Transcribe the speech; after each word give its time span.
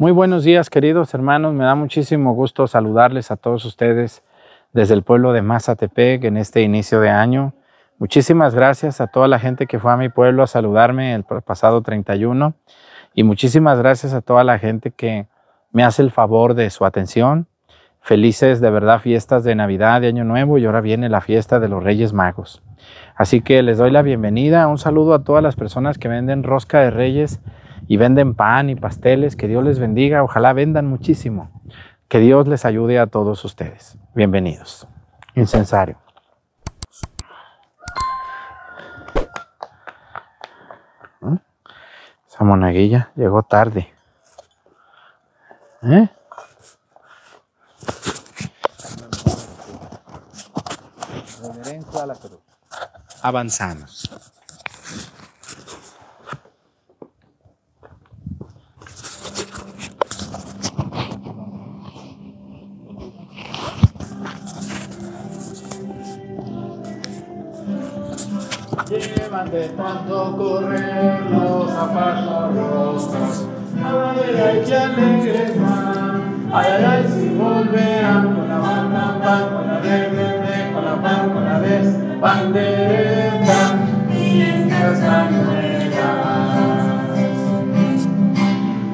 Muy 0.00 0.12
buenos 0.12 0.44
días, 0.44 0.70
queridos 0.70 1.12
hermanos. 1.12 1.54
Me 1.54 1.64
da 1.64 1.74
muchísimo 1.74 2.32
gusto 2.32 2.68
saludarles 2.68 3.32
a 3.32 3.36
todos 3.36 3.64
ustedes 3.64 4.22
desde 4.72 4.94
el 4.94 5.02
pueblo 5.02 5.32
de 5.32 5.42
Mazatepec 5.42 6.22
en 6.22 6.36
este 6.36 6.62
inicio 6.62 7.00
de 7.00 7.10
año. 7.10 7.52
Muchísimas 7.98 8.54
gracias 8.54 9.00
a 9.00 9.08
toda 9.08 9.26
la 9.26 9.40
gente 9.40 9.66
que 9.66 9.80
fue 9.80 9.90
a 9.90 9.96
mi 9.96 10.08
pueblo 10.08 10.44
a 10.44 10.46
saludarme 10.46 11.16
el 11.16 11.24
pasado 11.24 11.82
31 11.82 12.54
y 13.12 13.24
muchísimas 13.24 13.80
gracias 13.80 14.14
a 14.14 14.20
toda 14.20 14.44
la 14.44 14.60
gente 14.60 14.92
que 14.92 15.26
me 15.72 15.82
hace 15.82 16.02
el 16.02 16.12
favor 16.12 16.54
de 16.54 16.70
su 16.70 16.84
atención. 16.84 17.48
Felices 18.00 18.60
de 18.60 18.70
verdad 18.70 19.00
fiestas 19.00 19.42
de 19.42 19.56
Navidad, 19.56 20.00
de 20.00 20.06
Año 20.06 20.22
Nuevo 20.22 20.58
y 20.58 20.64
ahora 20.64 20.80
viene 20.80 21.08
la 21.08 21.22
fiesta 21.22 21.58
de 21.58 21.66
los 21.66 21.82
Reyes 21.82 22.12
Magos. 22.12 22.62
Así 23.16 23.40
que 23.40 23.64
les 23.64 23.78
doy 23.78 23.90
la 23.90 24.02
bienvenida, 24.02 24.68
un 24.68 24.78
saludo 24.78 25.14
a 25.14 25.24
todas 25.24 25.42
las 25.42 25.56
personas 25.56 25.98
que 25.98 26.06
venden 26.06 26.44
rosca 26.44 26.82
de 26.82 26.92
Reyes 26.92 27.40
y 27.88 27.96
venden 27.96 28.34
pan 28.34 28.70
y 28.70 28.76
pasteles. 28.76 29.34
Que 29.34 29.48
Dios 29.48 29.64
les 29.64 29.78
bendiga, 29.78 30.22
ojalá 30.22 30.52
vendan 30.52 30.86
muchísimo. 30.86 31.50
Que 32.06 32.20
Dios 32.20 32.46
les 32.46 32.64
ayude 32.64 32.98
a 32.98 33.06
todos 33.06 33.44
ustedes. 33.44 33.98
Bienvenidos. 34.14 34.86
Incensario. 35.34 35.98
¿Mm? 41.20 41.36
Esa 42.28 42.44
monaguilla 42.44 43.10
llegó 43.16 43.42
tarde. 43.42 43.92
¿Eh? 45.82 46.08
Reverencia 51.42 52.02
a 52.02 52.06
la 52.06 52.14
cruz. 52.14 52.40
Avanzamos. 53.22 54.10
Llevan 68.86 69.50
de 69.50 69.68
tanto 69.70 70.36
correr 70.36 71.20
los 71.30 71.70
zapatos 71.70 72.54
rojos. 72.54 73.46
Ay, 73.84 74.40
ay, 74.40 74.62
qué 74.66 74.76
alegres 74.76 75.60
van. 75.60 76.50
Ay, 76.52 76.66
ay, 76.70 76.84
ay, 76.84 77.04
si 77.08 77.28
volverán 77.34 78.34
con 78.34 78.48
la 78.48 78.58
banda, 78.58 79.18
pan, 79.22 79.42
con 79.52 79.66
la 79.66 79.80
de, 79.80 80.72
con 80.72 80.84
la 80.84 81.02
pan, 81.02 81.30
con 81.30 81.44
la 81.44 81.60
de, 81.60 82.18
pandereta 82.20 83.60
y 84.10 84.40
estas 84.42 84.98
cañuelas. 85.00 86.38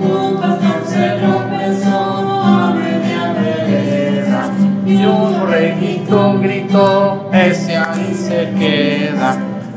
Un 0.00 0.36
pastor 0.40 0.80
se 0.86 1.04
tropezó 1.20 1.93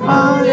I. 0.07 0.46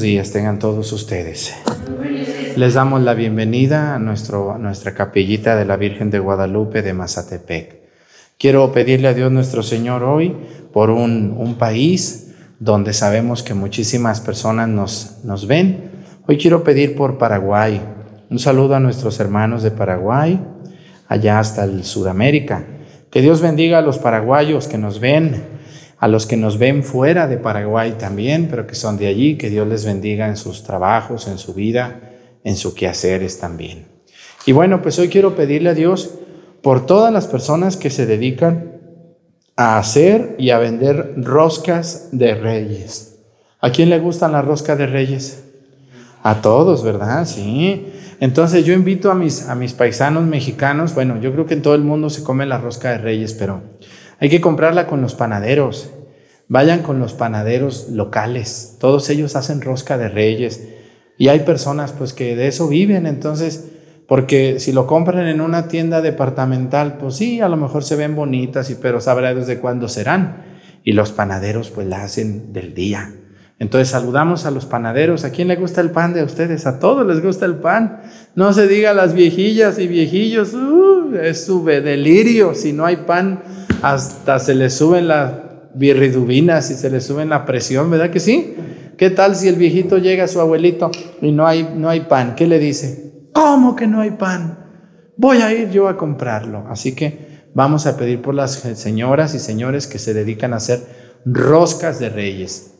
días 0.00 0.32
tengan 0.32 0.58
todos 0.58 0.92
ustedes. 0.92 1.54
Les 2.56 2.74
damos 2.74 3.02
la 3.02 3.14
bienvenida 3.14 3.94
a, 3.94 3.98
nuestro, 3.98 4.58
nuestra 4.58 4.94
capillita 4.94 5.56
de 5.56 5.64
la 5.64 5.76
Virgen 5.76 6.10
de 6.10 6.18
Guadalupe 6.18 6.82
de 6.82 6.94
Mazatepec. 6.94 7.80
Quiero 8.38 8.72
pedirle 8.72 9.08
a 9.08 9.14
Dios 9.14 9.30
nuestro 9.30 9.62
Señor 9.62 10.02
hoy 10.02 10.34
por 10.72 10.90
un, 10.90 11.34
un 11.36 11.56
país 11.56 12.32
donde 12.58 12.92
sabemos 12.92 13.42
que 13.42 13.54
muchísimas 13.54 14.20
personas 14.20 14.68
nos, 14.68 15.18
nos 15.24 15.46
ven. 15.46 15.90
Hoy 16.26 16.38
quiero 16.38 16.64
pedir 16.64 16.96
por 16.96 17.18
Paraguay. 17.18 17.80
Un 18.30 18.38
saludo 18.38 18.76
a 18.76 18.80
nuestros 18.80 19.20
hermanos 19.20 19.62
de 19.62 19.70
Paraguay, 19.70 20.40
allá 21.08 21.38
hasta 21.38 21.64
el 21.64 21.84
Sudamérica. 21.84 22.64
Que 23.10 23.20
Dios 23.20 23.40
bendiga 23.40 23.78
a 23.78 23.82
los 23.82 23.98
paraguayos 23.98 24.68
que 24.68 24.78
nos 24.78 25.00
ven, 25.00 25.49
a 26.00 26.08
los 26.08 26.26
que 26.26 26.38
nos 26.38 26.58
ven 26.58 26.82
fuera 26.82 27.28
de 27.28 27.36
Paraguay 27.36 27.92
también, 27.98 28.48
pero 28.48 28.66
que 28.66 28.74
son 28.74 28.96
de 28.96 29.06
allí. 29.06 29.36
Que 29.36 29.50
Dios 29.50 29.68
les 29.68 29.84
bendiga 29.84 30.28
en 30.28 30.36
sus 30.36 30.64
trabajos, 30.64 31.28
en 31.28 31.36
su 31.36 31.52
vida, 31.52 32.00
en 32.42 32.56
sus 32.56 32.74
quehaceres 32.74 33.38
también. 33.38 33.86
Y 34.46 34.52
bueno, 34.52 34.80
pues 34.80 34.98
hoy 34.98 35.08
quiero 35.08 35.36
pedirle 35.36 35.68
a 35.68 35.74
Dios 35.74 36.14
por 36.62 36.86
todas 36.86 37.12
las 37.12 37.26
personas 37.26 37.76
que 37.76 37.90
se 37.90 38.06
dedican 38.06 38.80
a 39.56 39.78
hacer 39.78 40.36
y 40.38 40.50
a 40.50 40.58
vender 40.58 41.12
roscas 41.18 42.08
de 42.12 42.34
reyes. 42.34 43.18
¿A 43.60 43.70
quién 43.70 43.90
le 43.90 43.98
gustan 43.98 44.32
las 44.32 44.44
roscas 44.44 44.78
de 44.78 44.86
reyes? 44.86 45.44
A 46.22 46.40
todos, 46.40 46.82
¿verdad? 46.82 47.26
Sí. 47.26 47.92
Entonces 48.20 48.64
yo 48.64 48.72
invito 48.72 49.10
a 49.10 49.14
mis, 49.14 49.48
a 49.48 49.54
mis 49.54 49.74
paisanos 49.74 50.24
mexicanos, 50.24 50.94
bueno, 50.94 51.20
yo 51.20 51.30
creo 51.32 51.44
que 51.44 51.54
en 51.54 51.62
todo 51.62 51.74
el 51.74 51.82
mundo 51.82 52.08
se 52.08 52.22
come 52.22 52.46
la 52.46 52.56
rosca 52.56 52.90
de 52.90 52.98
reyes, 52.98 53.34
pero 53.34 53.62
hay 54.20 54.28
que 54.28 54.40
comprarla 54.40 54.86
con 54.86 55.00
los 55.00 55.14
panaderos. 55.14 55.90
Vayan 56.46 56.82
con 56.82 56.98
los 56.98 57.14
panaderos 57.14 57.88
locales. 57.88 58.76
Todos 58.78 59.08
ellos 59.08 59.34
hacen 59.34 59.62
rosca 59.62 59.96
de 59.96 60.08
reyes. 60.08 60.68
Y 61.16 61.28
hay 61.28 61.40
personas 61.40 61.92
pues 61.92 62.12
que 62.12 62.36
de 62.36 62.48
eso 62.48 62.68
viven. 62.68 63.06
Entonces, 63.06 63.70
porque 64.06 64.60
si 64.60 64.72
lo 64.72 64.86
compran 64.86 65.26
en 65.26 65.40
una 65.40 65.68
tienda 65.68 66.02
departamental, 66.02 66.98
pues 66.98 67.14
sí, 67.14 67.40
a 67.40 67.48
lo 67.48 67.56
mejor 67.56 67.82
se 67.82 67.96
ven 67.96 68.16
bonitas, 68.16 68.68
y, 68.68 68.74
pero 68.74 69.00
sabrá 69.00 69.32
desde 69.34 69.58
cuándo 69.58 69.88
serán. 69.88 70.44
Y 70.84 70.92
los 70.92 71.12
panaderos 71.12 71.70
pues 71.70 71.86
la 71.86 72.02
hacen 72.02 72.52
del 72.52 72.74
día. 72.74 73.14
Entonces 73.58 73.88
saludamos 73.88 74.44
a 74.44 74.50
los 74.50 74.66
panaderos. 74.66 75.24
¿A 75.24 75.30
quién 75.30 75.48
le 75.48 75.56
gusta 75.56 75.80
el 75.80 75.92
pan 75.92 76.12
de 76.12 76.24
ustedes? 76.24 76.66
A 76.66 76.78
todos 76.78 77.06
les 77.06 77.22
gusta 77.22 77.46
el 77.46 77.56
pan. 77.56 78.02
No 78.34 78.52
se 78.52 78.66
diga 78.66 78.90
a 78.90 78.94
las 78.94 79.14
viejillas 79.14 79.78
y 79.78 79.86
viejillos, 79.86 80.52
uh, 80.54 81.14
es 81.22 81.44
sube 81.44 81.80
delirio. 81.80 82.54
Si 82.54 82.72
no 82.72 82.86
hay 82.86 82.96
pan, 82.96 83.42
hasta 83.82 84.38
se 84.38 84.54
les 84.54 84.74
suben 84.74 85.08
las 85.08 85.32
birridubinas 85.74 86.70
y 86.70 86.74
se 86.74 86.90
les 86.90 87.06
suben 87.06 87.28
la 87.28 87.44
presión, 87.44 87.90
¿verdad 87.90 88.10
que 88.10 88.20
sí? 88.20 88.54
¿Qué 88.96 89.10
tal 89.10 89.34
si 89.34 89.48
el 89.48 89.56
viejito 89.56 89.98
llega 89.98 90.24
a 90.24 90.28
su 90.28 90.40
abuelito 90.40 90.90
y 91.22 91.32
no 91.32 91.46
hay, 91.46 91.68
no 91.74 91.88
hay 91.88 92.00
pan? 92.00 92.34
¿Qué 92.34 92.46
le 92.46 92.58
dice? 92.58 93.28
¿Cómo 93.32 93.74
que 93.74 93.86
no 93.86 94.00
hay 94.00 94.10
pan? 94.10 94.58
Voy 95.16 95.38
a 95.38 95.52
ir 95.52 95.70
yo 95.70 95.88
a 95.88 95.96
comprarlo. 95.96 96.66
Así 96.68 96.94
que 96.94 97.48
vamos 97.54 97.86
a 97.86 97.96
pedir 97.96 98.20
por 98.20 98.34
las 98.34 98.52
señoras 98.52 99.34
y 99.34 99.38
señores 99.38 99.86
que 99.86 99.98
se 99.98 100.12
dedican 100.12 100.52
a 100.52 100.56
hacer 100.56 100.80
roscas 101.24 101.98
de 101.98 102.10
reyes. 102.10 102.74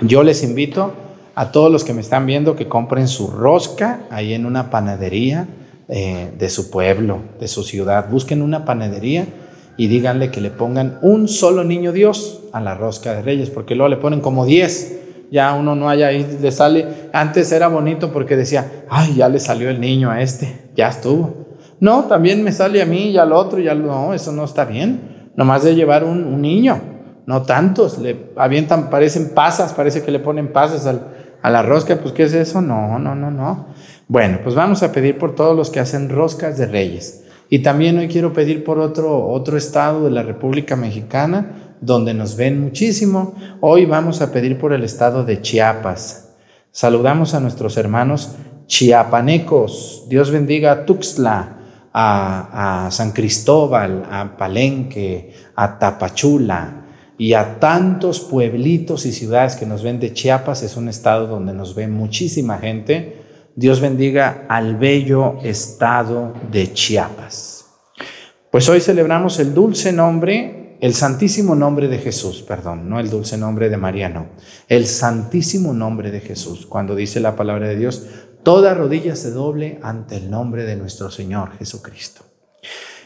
Yo 0.00 0.24
les 0.24 0.42
invito 0.42 0.92
a 1.36 1.52
todos 1.52 1.70
los 1.70 1.84
que 1.84 1.94
me 1.94 2.00
están 2.00 2.26
viendo 2.26 2.56
que 2.56 2.68
compren 2.68 3.06
su 3.06 3.28
rosca 3.28 4.00
ahí 4.10 4.34
en 4.34 4.46
una 4.46 4.70
panadería 4.70 5.46
eh, 5.88 6.32
de 6.36 6.48
su 6.48 6.70
pueblo, 6.70 7.20
de 7.38 7.46
su 7.46 7.62
ciudad. 7.62 8.08
Busquen 8.10 8.42
una 8.42 8.64
panadería 8.64 9.26
y 9.76 9.88
díganle 9.88 10.30
que 10.30 10.40
le 10.40 10.50
pongan 10.50 10.98
un 11.02 11.28
solo 11.28 11.64
niño 11.64 11.92
Dios 11.92 12.44
a 12.52 12.60
la 12.60 12.74
rosca 12.74 13.14
de 13.14 13.22
reyes, 13.22 13.50
porque 13.50 13.74
luego 13.74 13.88
le 13.88 13.96
ponen 13.96 14.20
como 14.20 14.44
10. 14.46 15.00
Ya 15.30 15.52
uno 15.54 15.74
no 15.74 15.88
haya 15.88 16.08
ahí, 16.08 16.38
le 16.40 16.52
sale. 16.52 16.86
Antes 17.12 17.50
era 17.50 17.68
bonito 17.68 18.12
porque 18.12 18.36
decía, 18.36 18.84
ay, 18.88 19.14
ya 19.16 19.28
le 19.28 19.40
salió 19.40 19.70
el 19.70 19.80
niño 19.80 20.10
a 20.10 20.22
este, 20.22 20.70
ya 20.76 20.88
estuvo. 20.88 21.46
No, 21.80 22.04
también 22.04 22.44
me 22.44 22.52
sale 22.52 22.80
a 22.80 22.86
mí 22.86 23.10
y 23.10 23.18
al 23.18 23.32
otro, 23.32 23.58
ya 23.58 23.74
no, 23.74 24.14
eso 24.14 24.32
no 24.32 24.44
está 24.44 24.64
bien. 24.64 25.30
Nomás 25.36 25.64
de 25.64 25.74
llevar 25.74 26.04
un 26.04 26.40
niño 26.40 26.94
no 27.26 27.42
tantos, 27.42 27.98
le 27.98 28.32
avientan, 28.36 28.90
parecen 28.90 29.32
pasas, 29.34 29.72
parece 29.72 30.02
que 30.02 30.10
le 30.10 30.18
ponen 30.18 30.52
pasas 30.52 30.86
A 31.42 31.50
la 31.50 31.62
rosca, 31.62 31.96
pues 31.96 32.12
¿qué 32.12 32.24
es 32.24 32.34
eso? 32.34 32.60
No, 32.60 32.98
no, 32.98 33.14
no, 33.14 33.30
no. 33.30 33.66
Bueno, 34.08 34.40
pues 34.42 34.54
vamos 34.54 34.82
a 34.82 34.92
pedir 34.92 35.18
por 35.18 35.34
todos 35.34 35.56
los 35.56 35.70
que 35.70 35.80
hacen 35.80 36.10
roscas 36.10 36.58
de 36.58 36.66
reyes. 36.66 37.23
Y 37.50 37.60
también 37.60 37.98
hoy 37.98 38.08
quiero 38.08 38.32
pedir 38.32 38.64
por 38.64 38.78
otro, 38.78 39.28
otro 39.28 39.56
estado 39.56 40.04
de 40.04 40.10
la 40.10 40.22
República 40.22 40.76
Mexicana, 40.76 41.76
donde 41.80 42.14
nos 42.14 42.36
ven 42.36 42.60
muchísimo. 42.60 43.34
Hoy 43.60 43.84
vamos 43.84 44.22
a 44.22 44.32
pedir 44.32 44.58
por 44.58 44.72
el 44.72 44.82
estado 44.82 45.24
de 45.24 45.42
Chiapas. 45.42 46.32
Saludamos 46.70 47.34
a 47.34 47.40
nuestros 47.40 47.76
hermanos 47.76 48.36
chiapanecos. 48.66 50.06
Dios 50.08 50.30
bendiga 50.30 50.72
a 50.72 50.86
Tuxtla, 50.86 51.58
a, 51.92 52.86
a 52.86 52.90
San 52.90 53.12
Cristóbal, 53.12 54.04
a 54.10 54.36
Palenque, 54.36 55.34
a 55.54 55.78
Tapachula 55.78 56.86
y 57.18 57.34
a 57.34 57.60
tantos 57.60 58.20
pueblitos 58.20 59.06
y 59.06 59.12
ciudades 59.12 59.54
que 59.54 59.66
nos 59.66 59.82
ven 59.82 60.00
de 60.00 60.12
Chiapas. 60.12 60.62
Es 60.62 60.76
un 60.76 60.88
estado 60.88 61.26
donde 61.26 61.52
nos 61.52 61.74
ve 61.74 61.86
muchísima 61.86 62.58
gente. 62.58 63.23
Dios 63.56 63.80
bendiga 63.80 64.46
al 64.48 64.76
bello 64.76 65.36
estado 65.44 66.34
de 66.50 66.72
Chiapas. 66.72 67.66
Pues 68.50 68.68
hoy 68.68 68.80
celebramos 68.80 69.38
el 69.38 69.54
dulce 69.54 69.92
nombre, 69.92 70.76
el 70.80 70.92
santísimo 70.92 71.54
nombre 71.54 71.86
de 71.86 71.98
Jesús, 71.98 72.42
perdón, 72.42 72.88
no 72.88 72.98
el 72.98 73.10
dulce 73.10 73.38
nombre 73.38 73.68
de 73.68 73.76
María, 73.76 74.08
no, 74.08 74.26
el 74.68 74.86
santísimo 74.86 75.72
nombre 75.72 76.10
de 76.10 76.18
Jesús. 76.18 76.66
Cuando 76.66 76.96
dice 76.96 77.20
la 77.20 77.36
palabra 77.36 77.68
de 77.68 77.76
Dios, 77.76 78.04
toda 78.42 78.74
rodilla 78.74 79.14
se 79.14 79.30
doble 79.30 79.78
ante 79.84 80.16
el 80.16 80.32
nombre 80.32 80.64
de 80.64 80.74
nuestro 80.74 81.12
Señor 81.12 81.56
Jesucristo. 81.56 82.24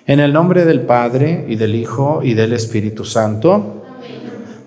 En 0.07 0.19
el 0.19 0.33
nombre 0.33 0.65
del 0.65 0.81
Padre 0.81 1.45
y 1.47 1.57
del 1.57 1.75
Hijo 1.75 2.21
y 2.23 2.33
del 2.33 2.55
Espíritu 2.55 3.05
Santo, 3.05 3.78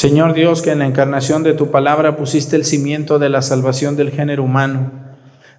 Señor 0.00 0.32
Dios, 0.32 0.62
que 0.62 0.70
en 0.70 0.78
la 0.78 0.86
encarnación 0.86 1.42
de 1.42 1.52
tu 1.52 1.70
palabra 1.70 2.16
pusiste 2.16 2.56
el 2.56 2.64
cimiento 2.64 3.18
de 3.18 3.28
la 3.28 3.42
salvación 3.42 3.96
del 3.96 4.10
género 4.10 4.44
humano, 4.44 4.92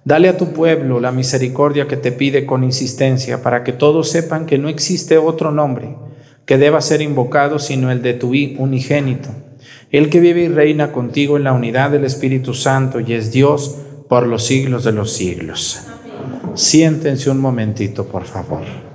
dale 0.04 0.28
a 0.28 0.36
tu 0.36 0.52
pueblo 0.52 0.98
la 0.98 1.12
misericordia 1.12 1.86
que 1.86 1.96
te 1.96 2.10
pide 2.10 2.44
con 2.44 2.64
insistencia, 2.64 3.40
para 3.40 3.62
que 3.62 3.72
todos 3.72 4.10
sepan 4.10 4.46
que 4.46 4.58
no 4.58 4.68
existe 4.68 5.16
otro 5.16 5.52
nombre 5.52 5.94
que 6.44 6.58
deba 6.58 6.80
ser 6.80 7.02
invocado 7.02 7.60
sino 7.60 7.92
el 7.92 8.02
de 8.02 8.14
tu 8.14 8.30
unigénito, 8.30 9.28
el 9.92 10.10
que 10.10 10.18
vive 10.18 10.42
y 10.42 10.48
reina 10.48 10.90
contigo 10.90 11.36
en 11.36 11.44
la 11.44 11.52
unidad 11.52 11.92
del 11.92 12.04
Espíritu 12.04 12.52
Santo 12.52 12.98
y 12.98 13.12
es 13.12 13.30
Dios 13.30 13.76
por 14.08 14.26
los 14.26 14.44
siglos 14.44 14.82
de 14.82 14.90
los 14.90 15.12
siglos. 15.12 15.86
Siéntense 16.56 17.30
un 17.30 17.38
momentito, 17.38 18.08
por 18.08 18.24
favor. 18.24 18.91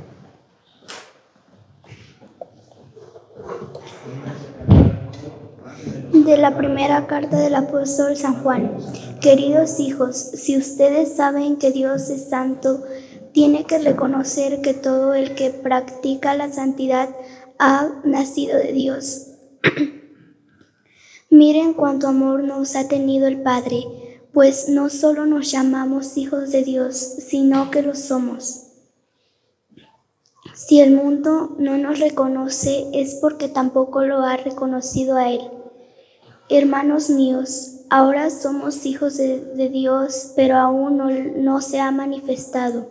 De 6.27 6.38
la 6.38 6.57
primera 6.57 7.07
carta 7.07 7.39
del 7.39 7.56
apóstol 7.56 8.18
San 8.18 8.44
Juan. 8.44 8.77
Queridos 9.21 9.79
hijos, 9.79 10.18
si 10.18 10.57
ustedes 10.57 11.15
saben 11.15 11.56
que 11.56 11.71
Dios 11.71 12.09
es 12.09 12.29
santo, 12.29 12.83
tiene 13.31 13.63
que 13.63 13.77
reconocer 13.79 14.59
que 14.62 14.74
todo 14.74 15.13
el 15.13 15.35
que 15.35 15.51
practica 15.51 16.35
la 16.35 16.51
santidad 16.51 17.07
ha 17.59 18.01
nacido 18.03 18.57
de 18.57 18.74
Dios. 18.74 19.27
Miren 21.29 21.74
cuánto 21.74 22.09
amor 22.09 22.44
nos 22.44 22.75
ha 22.75 22.89
tenido 22.89 23.27
el 23.27 23.41
Padre, 23.41 23.85
pues 24.33 24.68
no 24.68 24.89
solo 24.89 25.25
nos 25.25 25.50
llamamos 25.50 26.18
hijos 26.18 26.51
de 26.51 26.63
Dios, 26.63 26.97
sino 26.97 27.71
que 27.71 27.83
lo 27.83 27.95
somos. 27.95 28.63
Si 30.53 30.81
el 30.81 30.94
mundo 30.94 31.56
no 31.57 31.77
nos 31.77 32.00
reconoce 32.00 32.88
es 32.94 33.15
porque 33.21 33.47
tampoco 33.47 34.03
lo 34.03 34.23
ha 34.23 34.35
reconocido 34.35 35.15
a 35.15 35.31
Él. 35.31 35.56
Hermanos 36.49 37.09
míos, 37.09 37.81
ahora 37.89 38.29
somos 38.29 38.85
hijos 38.85 39.18
de, 39.18 39.69
Dios, 39.69 40.31
pero 40.35 40.56
aún 40.57 40.97
no, 40.97 41.09
no 41.09 41.61
se 41.61 41.80
ha 41.80 41.92
manifestado 41.92 42.87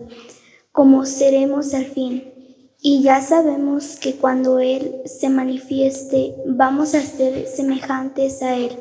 como 0.77 1.07
seremos 1.07 1.73
al 1.73 1.87
fin. 1.87 2.35
Y 2.83 3.03
ya 3.03 3.23
sabemos 3.23 3.97
que 3.97 4.17
cuando 4.17 4.59
Él 4.59 5.01
se 5.07 5.31
manifieste, 5.31 6.35
vamos 6.45 6.95
a 6.95 7.01
ser 7.01 7.47
semejantes 7.47 8.43
a 8.43 8.57
Él, 8.57 8.73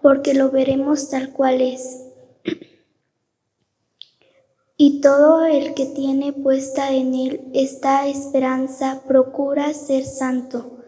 porque 0.00 0.32
lo 0.32 0.50
veremos 0.50 1.10
tal 1.10 1.32
cual 1.34 1.60
es. 1.60 2.06
Y 4.78 5.02
todo 5.02 5.44
el 5.44 5.74
que 5.74 5.84
tiene 5.84 6.32
puesta 6.32 6.92
en 6.92 7.14
Él 7.14 7.50
esta 7.52 8.06
esperanza 8.06 9.02
procura 9.06 9.74
ser 9.74 10.06
santo, 10.06 10.78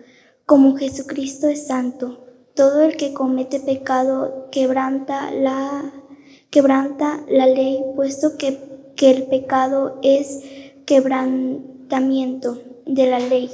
como 0.47 0.75
Jesucristo 0.75 1.49
es 1.49 1.67
santo. 1.67 2.30
Todo 2.61 2.83
el 2.83 2.99
que 2.99 3.15
comete 3.15 3.59
pecado 3.59 4.49
quebranta 4.53 5.31
la, 5.31 5.95
quebranta 6.51 7.25
la 7.27 7.47
ley, 7.47 7.83
puesto 7.97 8.37
que, 8.37 8.93
que 8.97 9.11
el 9.11 9.23
pecado 9.23 9.99
es 10.03 10.43
quebrantamiento 10.85 12.59
de 12.85 13.07
la 13.07 13.19
ley. 13.19 13.51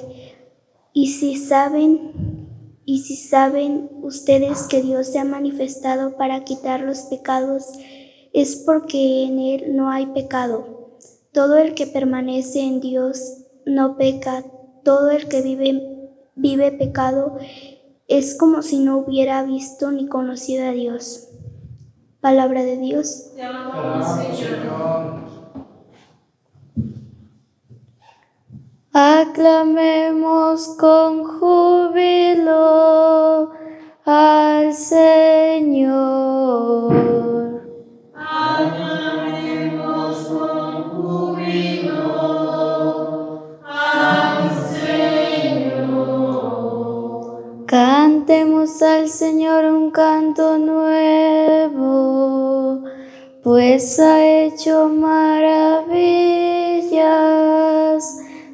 Y 0.92 1.12
si 1.12 1.36
saben, 1.36 2.48
y 2.84 3.02
si 3.02 3.14
saben 3.14 3.90
ustedes 4.02 4.64
que 4.64 4.82
Dios 4.82 5.06
se 5.06 5.20
ha 5.20 5.25
manifestado 5.25 6.16
para 6.16 6.42
quitar 6.42 6.80
los 6.80 7.02
pecados, 7.02 7.64
es 8.32 8.56
porque 8.56 9.22
en 9.22 9.38
Él 9.38 9.76
no 9.76 9.88
hay 9.88 10.06
pecado. 10.06 10.96
Todo 11.30 11.58
el 11.58 11.75
que 11.75 11.86
permanece 11.86 12.62
en 12.62 12.80
Dios 12.80 13.44
no 13.66 13.96
peca, 13.96 14.42
todo 14.82 15.10
el 15.10 15.28
que 15.28 15.42
vive, 15.42 16.10
vive 16.34 16.72
pecado 16.72 17.38
es 18.08 18.36
como 18.38 18.62
si 18.62 18.78
no 18.78 18.98
hubiera 18.98 19.42
visto 19.42 19.90
ni 19.90 20.06
conocido 20.08 20.68
a 20.68 20.72
Dios. 20.72 21.28
Palabra 22.20 22.62
de 22.62 22.76
Dios. 22.78 23.32
Aclamemos 28.92 30.68
con 30.78 31.25
júbilo 31.25 32.56
al 34.04 34.72
Señor. 34.72 36.16
Aclamemos 38.14 39.25
Cantemos 48.26 48.83
al 48.83 49.09
Señor 49.09 49.66
un 49.66 49.92
canto 49.92 50.59
nuevo, 50.59 51.73
pues 53.45 54.00
ha 54.00 54.26
hecho 54.26 54.88
maravillas. 54.88 55.87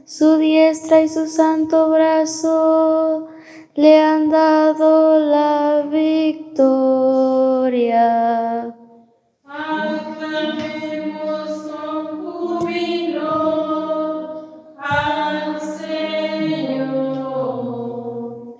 Su 0.05 0.37
diestra 0.37 1.00
y 1.00 1.09
su 1.09 1.26
santo 1.26 1.88
brazo 1.88 3.29
le 3.75 3.99
han 3.99 4.29
dado 4.29 5.19
la 5.19 5.87
victoria. 5.91 7.17
Aclamemos 9.47 10.72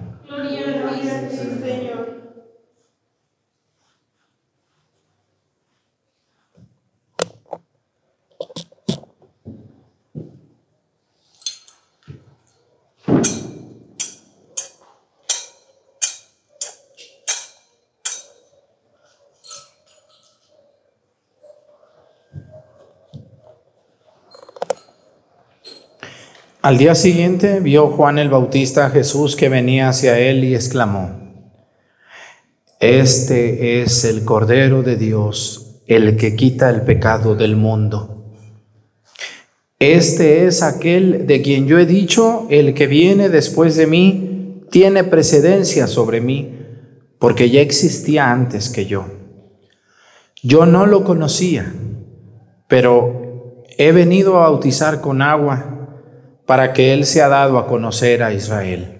Al 26.63 26.77
día 26.77 26.93
siguiente 26.93 27.59
vio 27.59 27.87
Juan 27.87 28.19
el 28.19 28.29
Bautista 28.29 28.85
a 28.85 28.89
Jesús 28.91 29.35
que 29.35 29.49
venía 29.49 29.89
hacia 29.89 30.19
él 30.19 30.43
y 30.43 30.53
exclamó, 30.53 31.09
Este 32.79 33.81
es 33.81 34.05
el 34.05 34.23
Cordero 34.25 34.83
de 34.83 34.95
Dios, 34.95 35.81
el 35.87 36.17
que 36.17 36.35
quita 36.35 36.69
el 36.69 36.83
pecado 36.83 37.33
del 37.33 37.55
mundo. 37.55 38.35
Este 39.79 40.45
es 40.45 40.61
aquel 40.61 41.25
de 41.25 41.41
quien 41.41 41.65
yo 41.65 41.79
he 41.79 41.87
dicho, 41.87 42.45
el 42.51 42.75
que 42.75 42.85
viene 42.85 43.29
después 43.29 43.75
de 43.75 43.87
mí 43.87 44.61
tiene 44.69 45.03
precedencia 45.03 45.87
sobre 45.87 46.21
mí, 46.21 46.59
porque 47.17 47.49
ya 47.49 47.61
existía 47.61 48.31
antes 48.31 48.69
que 48.69 48.85
yo. 48.85 49.07
Yo 50.43 50.67
no 50.67 50.85
lo 50.85 51.03
conocía, 51.05 51.73
pero 52.67 53.63
he 53.79 53.91
venido 53.91 54.37
a 54.37 54.41
bautizar 54.41 55.01
con 55.01 55.23
agua 55.23 55.79
para 56.45 56.73
que 56.73 56.93
Él 56.93 57.05
sea 57.05 57.27
dado 57.27 57.57
a 57.57 57.67
conocer 57.67 58.23
a 58.23 58.33
Israel. 58.33 58.99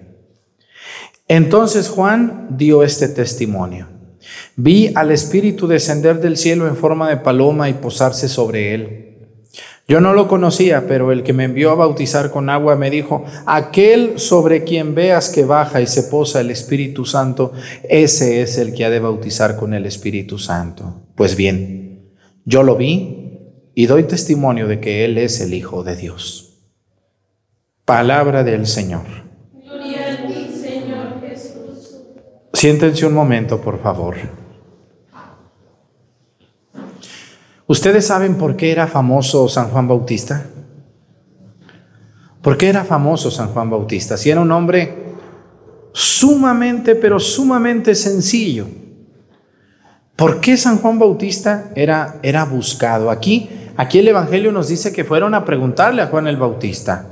Entonces 1.28 1.88
Juan 1.88 2.48
dio 2.50 2.82
este 2.82 3.08
testimonio. 3.08 3.88
Vi 4.56 4.92
al 4.94 5.10
Espíritu 5.10 5.66
descender 5.66 6.20
del 6.20 6.36
cielo 6.36 6.68
en 6.68 6.76
forma 6.76 7.08
de 7.08 7.16
paloma 7.16 7.68
y 7.68 7.74
posarse 7.74 8.28
sobre 8.28 8.74
él. 8.74 9.08
Yo 9.88 10.00
no 10.00 10.14
lo 10.14 10.28
conocía, 10.28 10.86
pero 10.86 11.10
el 11.10 11.22
que 11.22 11.32
me 11.32 11.44
envió 11.44 11.70
a 11.70 11.74
bautizar 11.74 12.30
con 12.30 12.48
agua 12.48 12.76
me 12.76 12.90
dijo, 12.90 13.24
aquel 13.46 14.18
sobre 14.18 14.62
quien 14.62 14.94
veas 14.94 15.28
que 15.28 15.44
baja 15.44 15.80
y 15.80 15.86
se 15.86 16.04
posa 16.04 16.40
el 16.40 16.50
Espíritu 16.50 17.04
Santo, 17.04 17.52
ese 17.88 18.42
es 18.42 18.58
el 18.58 18.72
que 18.74 18.84
ha 18.84 18.90
de 18.90 19.00
bautizar 19.00 19.56
con 19.56 19.74
el 19.74 19.84
Espíritu 19.86 20.38
Santo. 20.38 21.08
Pues 21.16 21.34
bien, 21.34 22.12
yo 22.44 22.62
lo 22.62 22.76
vi 22.76 23.40
y 23.74 23.86
doy 23.86 24.04
testimonio 24.04 24.68
de 24.68 24.80
que 24.80 25.04
Él 25.04 25.18
es 25.18 25.40
el 25.40 25.52
Hijo 25.52 25.82
de 25.82 25.96
Dios. 25.96 26.51
Palabra 27.84 28.44
del 28.44 28.66
Señor. 28.68 29.02
Gloria 29.52 30.12
a 30.12 30.26
ti, 30.28 30.52
Señor 30.54 31.20
Jesús. 31.20 31.96
Siéntense 32.52 33.06
un 33.06 33.14
momento, 33.14 33.60
por 33.60 33.82
favor. 33.82 34.16
¿Ustedes 37.66 38.06
saben 38.06 38.36
por 38.36 38.54
qué 38.56 38.70
era 38.70 38.86
famoso 38.86 39.48
San 39.48 39.70
Juan 39.70 39.88
Bautista? 39.88 40.46
¿Por 42.40 42.56
qué 42.56 42.68
era 42.68 42.84
famoso 42.84 43.30
San 43.30 43.48
Juan 43.48 43.68
Bautista? 43.68 44.16
Si 44.16 44.30
era 44.30 44.40
un 44.40 44.52
hombre 44.52 45.02
sumamente, 45.92 46.94
pero 46.94 47.18
sumamente 47.18 47.94
sencillo. 47.96 48.66
¿Por 50.14 50.40
qué 50.40 50.56
San 50.56 50.78
Juan 50.78 51.00
Bautista 51.00 51.70
era, 51.74 52.20
era 52.22 52.44
buscado? 52.44 53.10
Aquí, 53.10 53.50
aquí 53.76 53.98
el 53.98 54.08
Evangelio 54.08 54.52
nos 54.52 54.68
dice 54.68 54.92
que 54.92 55.02
fueron 55.02 55.34
a 55.34 55.44
preguntarle 55.44 56.02
a 56.02 56.06
Juan 56.06 56.28
el 56.28 56.36
Bautista. 56.36 57.11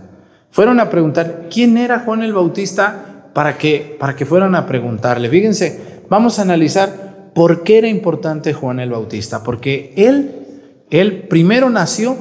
Fueron 0.50 0.80
a 0.80 0.90
preguntar 0.90 1.46
quién 1.50 1.78
era 1.78 2.00
Juan 2.00 2.22
el 2.22 2.32
Bautista 2.32 3.30
para 3.32 3.56
que, 3.56 3.96
para 3.98 4.16
que 4.16 4.26
fueran 4.26 4.54
a 4.54 4.66
preguntarle. 4.66 5.28
Fíjense, 5.28 6.02
vamos 6.08 6.38
a 6.38 6.42
analizar 6.42 7.30
por 7.34 7.62
qué 7.62 7.78
era 7.78 7.88
importante 7.88 8.52
Juan 8.52 8.80
el 8.80 8.90
Bautista. 8.90 9.44
Porque 9.44 9.94
él, 9.96 10.82
él 10.90 11.28
primero 11.28 11.70
nació 11.70 12.16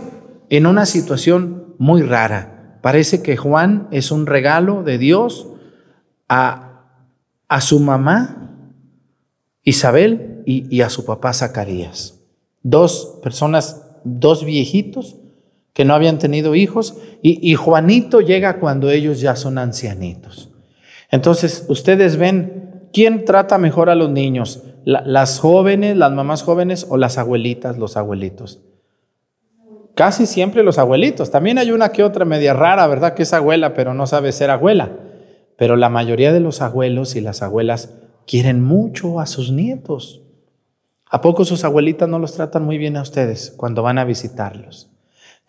en 0.50 0.68
una 0.68 0.86
situación 0.86 1.76
muy 1.80 2.04
rara. 2.04 2.78
Parece 2.82 3.24
que 3.24 3.36
Juan 3.36 3.88
es 3.92 4.12
un 4.12 4.28
regalo 4.28 4.84
de 4.84 4.98
Dios 4.98 5.48
a, 6.28 6.84
a 7.48 7.62
su 7.62 7.80
mamá 7.80 8.52
Isabel 9.64 10.44
y, 10.46 10.66
y 10.76 10.82
a 10.82 10.90
su 10.90 11.04
papá 11.04 11.34
Zacarías. 11.34 12.20
Dos 12.62 13.20
personas, 13.24 13.84
dos 14.04 14.46
viejitos 14.46 15.19
que 15.80 15.86
no 15.86 15.94
habían 15.94 16.20
tenido 16.20 16.56
hijos, 16.56 16.98
y, 17.22 17.56
Juanito 17.56 18.20
llega 18.20 18.60
cuando 18.60 18.90
ellos 18.92 19.22
ya 19.22 19.38
son 19.38 19.58
ancianitos. 19.58 20.50
Entonces, 21.10 21.68
ustedes 21.70 22.18
ven, 22.18 22.90
¿quién 22.92 23.24
trata 23.24 23.58
mejor 23.58 23.90
a 23.90 23.96
los 23.96 24.10
niños? 24.10 24.62
La- 24.84 25.04
¿Las 25.06 25.40
jóvenes, 25.40 25.96
las 25.96 26.12
mamás 26.12 26.44
jóvenes 26.44 26.86
o 26.90 26.98
las 26.98 27.18
abuelitas, 27.18 27.78
los 27.78 27.96
abuelitos? 27.96 28.60
Casi 29.96 30.26
siempre 30.26 30.64
los 30.64 30.78
abuelitos. 30.78 31.32
También 31.32 31.58
hay 31.58 31.72
una 31.72 31.94
que 31.94 32.04
otra 32.04 32.26
media 32.26 32.54
rara, 32.54 32.86
¿verdad? 32.88 33.14
Que 33.14 33.24
es 33.24 33.32
abuela, 33.32 33.74
pero 33.74 33.94
no 33.94 34.06
sabe 34.06 34.34
ser 34.34 34.50
abuela. 34.50 34.90
Pero 35.56 35.78
la 35.78 35.88
mayoría 35.88 36.34
de 36.34 36.42
los 36.42 36.62
abuelos 36.62 37.16
y 37.16 37.22
las 37.22 37.42
abuelas 37.42 37.94
quieren 38.28 38.62
mucho 38.62 39.22
a 39.22 39.28
sus 39.28 39.50
nietos. 39.50 40.24
¿A 41.10 41.22
poco 41.22 41.46
sus 41.46 41.64
abuelitas 41.64 42.10
no 42.10 42.20
los 42.20 42.34
tratan 42.34 42.66
muy 42.66 42.78
bien 42.78 42.98
a 42.98 43.02
ustedes 43.02 43.54
cuando 43.56 43.82
van 43.82 43.98
a 43.98 44.04
visitarlos? 44.04 44.90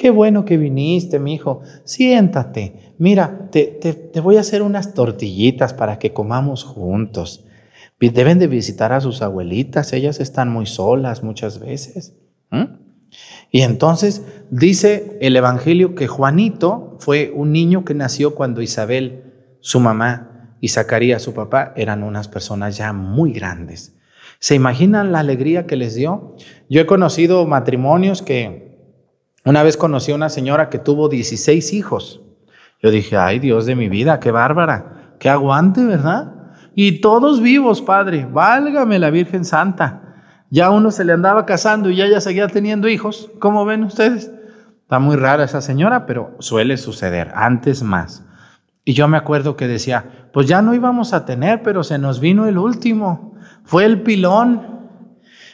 Qué 0.00 0.08
bueno 0.08 0.46
que 0.46 0.56
viniste, 0.56 1.18
mi 1.18 1.34
hijo. 1.34 1.60
Siéntate. 1.84 2.94
Mira, 2.96 3.50
te, 3.52 3.64
te- 3.66 3.92
te 3.92 4.20
voy 4.20 4.38
a 4.38 4.40
hacer 4.40 4.62
unas 4.62 4.94
tortillitas 4.94 5.74
para 5.74 5.98
que 5.98 6.14
comamos 6.14 6.64
juntos. 6.64 7.44
Deben 8.00 8.38
de 8.38 8.46
visitar 8.46 8.94
a 8.94 9.02
sus 9.02 9.20
abuelitas. 9.20 9.92
Ellas 9.92 10.18
están 10.18 10.48
muy 10.48 10.64
solas 10.64 11.22
muchas 11.22 11.58
veces. 11.60 12.16
Y 13.50 13.60
entonces 13.60 14.24
dice 14.50 15.18
el 15.20 15.36
Evangelio 15.36 15.94
que 15.94 16.06
Juanito 16.06 16.96
fue 17.00 17.30
un 17.36 17.52
niño 17.52 17.84
que 17.84 17.92
nació 17.92 18.34
cuando 18.34 18.62
Isabel, 18.62 19.24
su 19.60 19.80
mamá, 19.80 20.56
y 20.62 20.68
Zacarías, 20.68 21.20
su 21.20 21.34
papá, 21.34 21.74
eran 21.76 22.02
unas 22.02 22.26
personas 22.26 22.78
ya 22.78 22.94
muy 22.94 23.32
grandes. 23.34 23.98
¿Se 24.38 24.54
imaginan 24.54 25.12
la 25.12 25.18
alegría 25.18 25.66
que 25.66 25.76
les 25.76 25.94
dio? 25.94 26.36
Yo 26.70 26.80
he 26.80 26.86
conocido 26.86 27.46
matrimonios 27.46 28.22
que 28.22 28.69
una 29.44 29.62
vez 29.62 29.76
conocí 29.76 30.12
a 30.12 30.14
una 30.14 30.28
señora 30.28 30.68
que 30.68 30.78
tuvo 30.78 31.08
16 31.08 31.72
hijos. 31.72 32.20
Yo 32.82 32.90
dije, 32.90 33.16
ay 33.16 33.38
Dios 33.38 33.66
de 33.66 33.76
mi 33.76 33.88
vida, 33.88 34.20
qué 34.20 34.30
bárbara, 34.30 35.14
qué 35.18 35.28
aguante, 35.28 35.84
¿verdad? 35.84 36.34
Y 36.74 37.00
todos 37.00 37.40
vivos, 37.40 37.82
Padre, 37.82 38.26
válgame 38.30 38.98
la 38.98 39.10
Virgen 39.10 39.44
Santa. 39.44 40.02
Ya 40.50 40.70
uno 40.70 40.90
se 40.90 41.04
le 41.04 41.12
andaba 41.12 41.46
casando 41.46 41.90
y 41.90 41.96
ya 41.96 42.06
ella 42.06 42.20
seguía 42.20 42.48
teniendo 42.48 42.88
hijos. 42.88 43.30
¿Cómo 43.38 43.64
ven 43.64 43.84
ustedes? 43.84 44.30
Está 44.82 44.98
muy 44.98 45.16
rara 45.16 45.44
esa 45.44 45.60
señora, 45.60 46.06
pero 46.06 46.34
suele 46.40 46.76
suceder, 46.76 47.30
antes 47.34 47.82
más. 47.82 48.24
Y 48.84 48.94
yo 48.94 49.06
me 49.06 49.16
acuerdo 49.16 49.56
que 49.56 49.68
decía, 49.68 50.28
pues 50.32 50.48
ya 50.48 50.62
no 50.62 50.74
íbamos 50.74 51.12
a 51.12 51.24
tener, 51.24 51.62
pero 51.62 51.84
se 51.84 51.98
nos 51.98 52.18
vino 52.18 52.46
el 52.46 52.58
último. 52.58 53.34
Fue 53.64 53.84
el 53.84 54.02
pilón. 54.02 54.79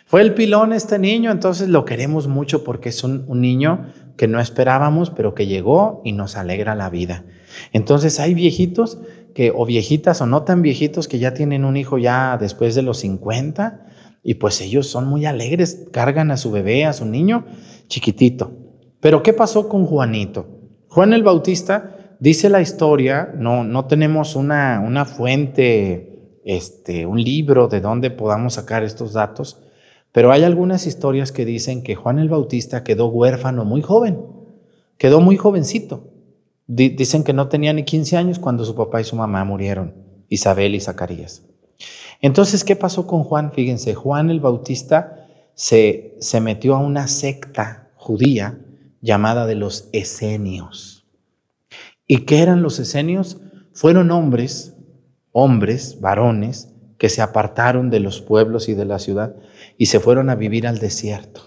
Fue 0.06 0.22
el 0.22 0.34
pilón 0.34 0.72
este 0.72 1.00
niño, 1.00 1.32
entonces 1.32 1.68
lo 1.68 1.84
queremos 1.84 2.28
mucho 2.28 2.62
porque 2.62 2.90
es 2.90 3.02
un, 3.02 3.24
un 3.26 3.40
niño 3.40 3.92
que 4.16 4.28
no 4.28 4.40
esperábamos, 4.40 5.10
pero 5.10 5.34
que 5.34 5.48
llegó 5.48 6.00
y 6.04 6.12
nos 6.12 6.36
alegra 6.36 6.76
la 6.76 6.90
vida. 6.90 7.24
Entonces 7.72 8.20
hay 8.20 8.32
viejitos 8.32 8.98
que, 9.34 9.52
o 9.54 9.66
viejitas 9.66 10.20
o 10.20 10.26
no 10.26 10.44
tan 10.44 10.62
viejitos 10.62 11.08
que 11.08 11.18
ya 11.18 11.34
tienen 11.34 11.64
un 11.64 11.76
hijo 11.76 11.98
ya 11.98 12.38
después 12.38 12.74
de 12.76 12.82
los 12.82 12.98
50 12.98 13.84
y 14.22 14.34
pues 14.34 14.60
ellos 14.60 14.86
son 14.86 15.08
muy 15.08 15.26
alegres, 15.26 15.88
cargan 15.92 16.30
a 16.30 16.36
su 16.36 16.52
bebé, 16.52 16.84
a 16.84 16.92
su 16.92 17.04
niño 17.04 17.44
chiquitito. 17.88 18.52
Pero 19.00 19.22
¿qué 19.22 19.32
pasó 19.32 19.68
con 19.68 19.86
Juanito? 19.86 20.46
Juan 20.88 21.12
el 21.12 21.24
Bautista 21.24 22.16
dice 22.20 22.48
la 22.48 22.60
historia, 22.60 23.32
no, 23.36 23.64
no 23.64 23.86
tenemos 23.86 24.36
una, 24.36 24.80
una 24.84 25.04
fuente, 25.04 26.40
este, 26.44 27.06
un 27.06 27.20
libro 27.20 27.68
de 27.68 27.80
donde 27.80 28.10
podamos 28.10 28.54
sacar 28.54 28.84
estos 28.84 29.12
datos, 29.12 29.65
pero 30.16 30.32
hay 30.32 30.44
algunas 30.44 30.86
historias 30.86 31.30
que 31.30 31.44
dicen 31.44 31.82
que 31.82 31.94
Juan 31.94 32.18
el 32.18 32.30
Bautista 32.30 32.82
quedó 32.82 33.08
huérfano 33.08 33.66
muy 33.66 33.82
joven, 33.82 34.18
quedó 34.96 35.20
muy 35.20 35.36
jovencito. 35.36 36.08
Di- 36.66 36.88
dicen 36.88 37.22
que 37.22 37.34
no 37.34 37.48
tenía 37.48 37.74
ni 37.74 37.84
15 37.84 38.16
años 38.16 38.38
cuando 38.38 38.64
su 38.64 38.74
papá 38.74 39.02
y 39.02 39.04
su 39.04 39.14
mamá 39.14 39.44
murieron, 39.44 39.92
Isabel 40.30 40.74
y 40.74 40.80
Zacarías. 40.80 41.42
Entonces, 42.22 42.64
¿qué 42.64 42.76
pasó 42.76 43.06
con 43.06 43.24
Juan? 43.24 43.52
Fíjense, 43.52 43.92
Juan 43.92 44.30
el 44.30 44.40
Bautista 44.40 45.28
se, 45.52 46.16
se 46.18 46.40
metió 46.40 46.76
a 46.76 46.78
una 46.78 47.08
secta 47.08 47.90
judía 47.96 48.58
llamada 49.02 49.44
de 49.44 49.56
los 49.56 49.90
esenios. 49.92 51.04
¿Y 52.06 52.20
qué 52.20 52.38
eran 52.38 52.62
los 52.62 52.78
esenios? 52.78 53.42
Fueron 53.74 54.10
hombres, 54.10 54.78
hombres, 55.32 56.00
varones, 56.00 56.72
que 56.96 57.10
se 57.10 57.20
apartaron 57.20 57.90
de 57.90 58.00
los 58.00 58.22
pueblos 58.22 58.70
y 58.70 58.72
de 58.72 58.86
la 58.86 58.98
ciudad 58.98 59.36
y 59.78 59.86
se 59.86 60.00
fueron 60.00 60.30
a 60.30 60.34
vivir 60.34 60.66
al 60.66 60.78
desierto. 60.78 61.42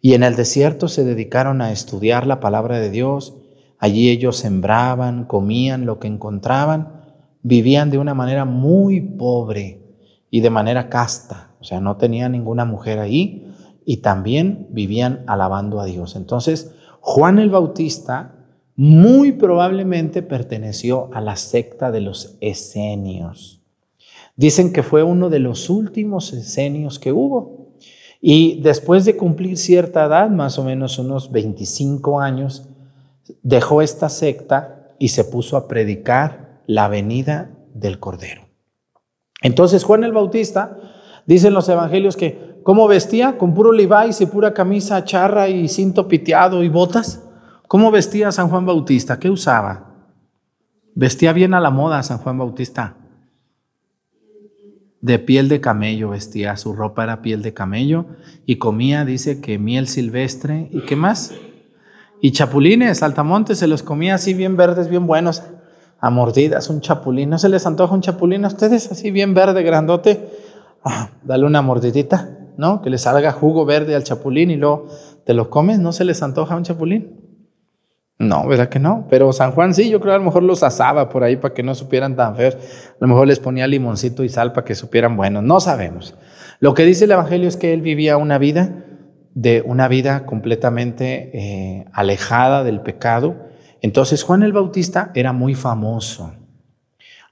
Y 0.00 0.14
en 0.14 0.22
el 0.22 0.36
desierto 0.36 0.88
se 0.88 1.04
dedicaron 1.04 1.62
a 1.62 1.72
estudiar 1.72 2.26
la 2.26 2.40
palabra 2.40 2.78
de 2.78 2.90
Dios. 2.90 3.34
Allí 3.78 4.10
ellos 4.10 4.36
sembraban, 4.36 5.24
comían 5.24 5.86
lo 5.86 5.98
que 5.98 6.08
encontraban, 6.08 7.02
vivían 7.42 7.90
de 7.90 7.98
una 7.98 8.14
manera 8.14 8.44
muy 8.44 9.00
pobre 9.00 9.80
y 10.30 10.40
de 10.40 10.50
manera 10.50 10.88
casta. 10.88 11.50
O 11.60 11.64
sea, 11.64 11.80
no 11.80 11.96
tenían 11.96 12.32
ninguna 12.32 12.64
mujer 12.64 12.98
ahí 12.98 13.54
y 13.86 13.98
también 13.98 14.66
vivían 14.70 15.24
alabando 15.26 15.80
a 15.80 15.86
Dios. 15.86 16.16
Entonces, 16.16 16.72
Juan 17.00 17.38
el 17.38 17.50
Bautista 17.50 18.34
muy 18.76 19.32
probablemente 19.32 20.22
perteneció 20.22 21.10
a 21.14 21.20
la 21.20 21.36
secta 21.36 21.90
de 21.90 22.00
los 22.00 22.36
esenios. 22.40 23.63
Dicen 24.36 24.72
que 24.72 24.82
fue 24.82 25.02
uno 25.02 25.30
de 25.30 25.38
los 25.38 25.70
últimos 25.70 26.32
esenios 26.32 26.98
que 26.98 27.12
hubo. 27.12 27.68
Y 28.20 28.60
después 28.62 29.04
de 29.04 29.16
cumplir 29.16 29.58
cierta 29.58 30.04
edad, 30.06 30.30
más 30.30 30.58
o 30.58 30.64
menos 30.64 30.98
unos 30.98 31.30
25 31.30 32.20
años, 32.20 32.68
dejó 33.42 33.82
esta 33.82 34.08
secta 34.08 34.94
y 34.98 35.08
se 35.08 35.24
puso 35.24 35.56
a 35.56 35.68
predicar 35.68 36.62
la 36.66 36.88
venida 36.88 37.50
del 37.74 37.98
Cordero. 38.00 38.42
Entonces 39.42 39.84
Juan 39.84 40.04
el 40.04 40.12
Bautista, 40.12 40.78
dicen 41.26 41.52
los 41.52 41.68
evangelios 41.68 42.16
que, 42.16 42.60
¿cómo 42.62 42.88
vestía? 42.88 43.36
Con 43.36 43.54
puro 43.54 43.72
levi's 43.72 44.20
y 44.20 44.26
pura 44.26 44.54
camisa 44.54 45.04
charra 45.04 45.48
y 45.48 45.68
cinto 45.68 46.08
piteado 46.08 46.62
y 46.64 46.68
botas. 46.68 47.22
¿Cómo 47.68 47.90
vestía 47.90 48.32
San 48.32 48.48
Juan 48.48 48.66
Bautista? 48.66 49.18
¿Qué 49.18 49.30
usaba? 49.30 49.90
Vestía 50.94 51.32
bien 51.32 51.54
a 51.54 51.60
la 51.60 51.70
moda 51.70 52.02
San 52.02 52.18
Juan 52.18 52.38
Bautista. 52.38 52.96
De 55.04 55.18
piel 55.18 55.50
de 55.50 55.60
camello 55.60 56.08
vestía, 56.08 56.56
su 56.56 56.72
ropa 56.72 57.04
era 57.04 57.20
piel 57.20 57.42
de 57.42 57.52
camello 57.52 58.06
y 58.46 58.56
comía, 58.56 59.04
dice 59.04 59.42
que 59.42 59.58
miel 59.58 59.86
silvestre 59.86 60.70
y 60.72 60.80
qué 60.80 60.96
más. 60.96 61.34
Y 62.22 62.32
chapulines, 62.32 63.00
saltamontes, 63.00 63.58
se 63.58 63.66
los 63.66 63.82
comía 63.82 64.14
así 64.14 64.32
bien 64.32 64.56
verdes, 64.56 64.88
bien 64.88 65.06
buenos, 65.06 65.42
a 66.00 66.08
mordidas, 66.08 66.70
un 66.70 66.80
chapulín. 66.80 67.28
¿No 67.28 67.38
se 67.38 67.50
les 67.50 67.66
antoja 67.66 67.92
un 67.92 68.00
chapulín 68.00 68.46
a 68.46 68.48
ustedes 68.48 68.90
así 68.90 69.10
bien 69.10 69.34
verde, 69.34 69.62
grandote? 69.62 70.26
Ah, 70.82 71.10
dale 71.22 71.44
una 71.44 71.60
mordidita, 71.60 72.38
¿no? 72.56 72.80
Que 72.80 72.88
le 72.88 72.96
salga 72.96 73.30
jugo 73.30 73.66
verde 73.66 73.94
al 73.94 74.04
chapulín 74.04 74.50
y 74.52 74.56
luego 74.56 74.88
te 75.26 75.34
lo 75.34 75.50
comes, 75.50 75.80
¿no 75.80 75.92
se 75.92 76.06
les 76.06 76.22
antoja 76.22 76.56
un 76.56 76.62
chapulín? 76.62 77.23
No, 78.18 78.46
¿verdad 78.46 78.68
que 78.68 78.78
no? 78.78 79.06
Pero 79.10 79.32
San 79.32 79.52
Juan 79.52 79.74
sí, 79.74 79.90
yo 79.90 80.00
creo 80.00 80.14
a 80.14 80.18
lo 80.18 80.24
mejor 80.24 80.44
los 80.44 80.62
asaba 80.62 81.08
por 81.08 81.24
ahí 81.24 81.36
para 81.36 81.52
que 81.52 81.62
no 81.62 81.74
supieran 81.74 82.14
tan 82.14 82.36
feos. 82.36 82.54
A 82.54 82.96
lo 83.00 83.08
mejor 83.08 83.26
les 83.26 83.40
ponía 83.40 83.66
limoncito 83.66 84.22
y 84.22 84.28
sal 84.28 84.52
para 84.52 84.64
que 84.64 84.74
supieran 84.74 85.16
buenos. 85.16 85.42
No 85.42 85.58
sabemos. 85.60 86.14
Lo 86.60 86.74
que 86.74 86.84
dice 86.84 87.04
el 87.04 87.10
Evangelio 87.10 87.48
es 87.48 87.56
que 87.56 87.72
él 87.72 87.82
vivía 87.82 88.16
una 88.16 88.38
vida 88.38 88.84
de 89.34 89.62
una 89.66 89.88
vida 89.88 90.26
completamente 90.26 91.30
eh, 91.34 91.84
alejada 91.92 92.62
del 92.62 92.80
pecado. 92.80 93.48
Entonces 93.82 94.22
Juan 94.22 94.44
el 94.44 94.52
Bautista 94.52 95.10
era 95.14 95.32
muy 95.32 95.54
famoso. 95.54 96.32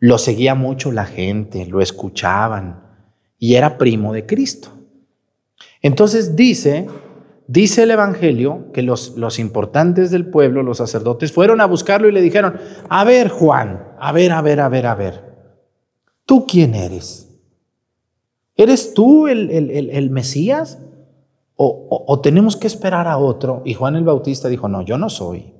Lo 0.00 0.18
seguía 0.18 0.56
mucho 0.56 0.90
la 0.90 1.06
gente, 1.06 1.64
lo 1.66 1.80
escuchaban 1.80 2.82
y 3.38 3.54
era 3.54 3.78
primo 3.78 4.12
de 4.12 4.26
Cristo. 4.26 4.70
Entonces 5.80 6.34
dice 6.34 6.88
Dice 7.48 7.82
el 7.82 7.90
Evangelio 7.90 8.70
que 8.72 8.82
los, 8.82 9.16
los 9.16 9.38
importantes 9.38 10.10
del 10.10 10.26
pueblo, 10.26 10.62
los 10.62 10.78
sacerdotes, 10.78 11.32
fueron 11.32 11.60
a 11.60 11.66
buscarlo 11.66 12.08
y 12.08 12.12
le 12.12 12.20
dijeron, 12.20 12.54
a 12.88 13.04
ver 13.04 13.28
Juan, 13.28 13.88
a 13.98 14.12
ver, 14.12 14.32
a 14.32 14.40
ver, 14.42 14.60
a 14.60 14.68
ver, 14.68 14.86
a 14.86 14.94
ver, 14.94 15.24
¿tú 16.24 16.46
quién 16.46 16.74
eres? 16.74 17.28
¿Eres 18.56 18.94
tú 18.94 19.26
el, 19.28 19.50
el, 19.50 19.70
el, 19.70 19.90
el 19.90 20.10
Mesías? 20.10 20.78
O, 21.56 21.66
o, 21.66 22.04
¿O 22.06 22.20
tenemos 22.20 22.56
que 22.56 22.66
esperar 22.66 23.08
a 23.08 23.18
otro? 23.18 23.62
Y 23.64 23.74
Juan 23.74 23.96
el 23.96 24.04
Bautista 24.04 24.48
dijo, 24.48 24.68
no, 24.68 24.82
yo 24.82 24.98
no 24.98 25.10
soy, 25.10 25.52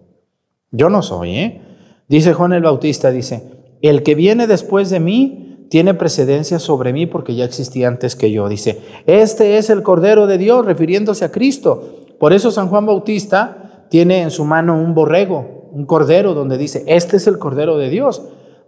yo 0.70 0.88
no 0.88 1.02
soy, 1.02 1.36
¿eh? 1.36 1.62
Dice 2.08 2.32
Juan 2.32 2.52
el 2.52 2.62
Bautista, 2.62 3.10
dice, 3.10 3.76
el 3.82 4.02
que 4.02 4.14
viene 4.14 4.46
después 4.46 4.90
de 4.90 5.00
mí 5.00 5.51
tiene 5.72 5.94
precedencia 5.94 6.58
sobre 6.58 6.92
mí 6.92 7.06
porque 7.06 7.35
ya 7.35 7.46
existía 7.46 7.88
antes 7.88 8.14
que 8.14 8.30
yo. 8.30 8.46
Dice, 8.46 8.82
este 9.06 9.56
es 9.56 9.70
el 9.70 9.82
Cordero 9.82 10.26
de 10.26 10.37
Dios, 10.37 10.66
refiriéndose 10.66 11.24
a 11.24 11.32
Cristo. 11.32 12.04
Por 12.20 12.35
eso 12.35 12.50
San 12.50 12.68
Juan 12.68 12.85
Bautista 12.85 13.87
tiene 13.88 14.20
en 14.20 14.30
su 14.30 14.44
mano 14.44 14.78
un 14.78 14.92
borrego, 14.92 15.70
un 15.72 15.87
cordero, 15.87 16.35
donde 16.35 16.58
dice, 16.58 16.85
este 16.87 17.16
es 17.16 17.26
el 17.26 17.38
Cordero 17.38 17.78
de 17.78 17.88
Dios, 17.88 18.20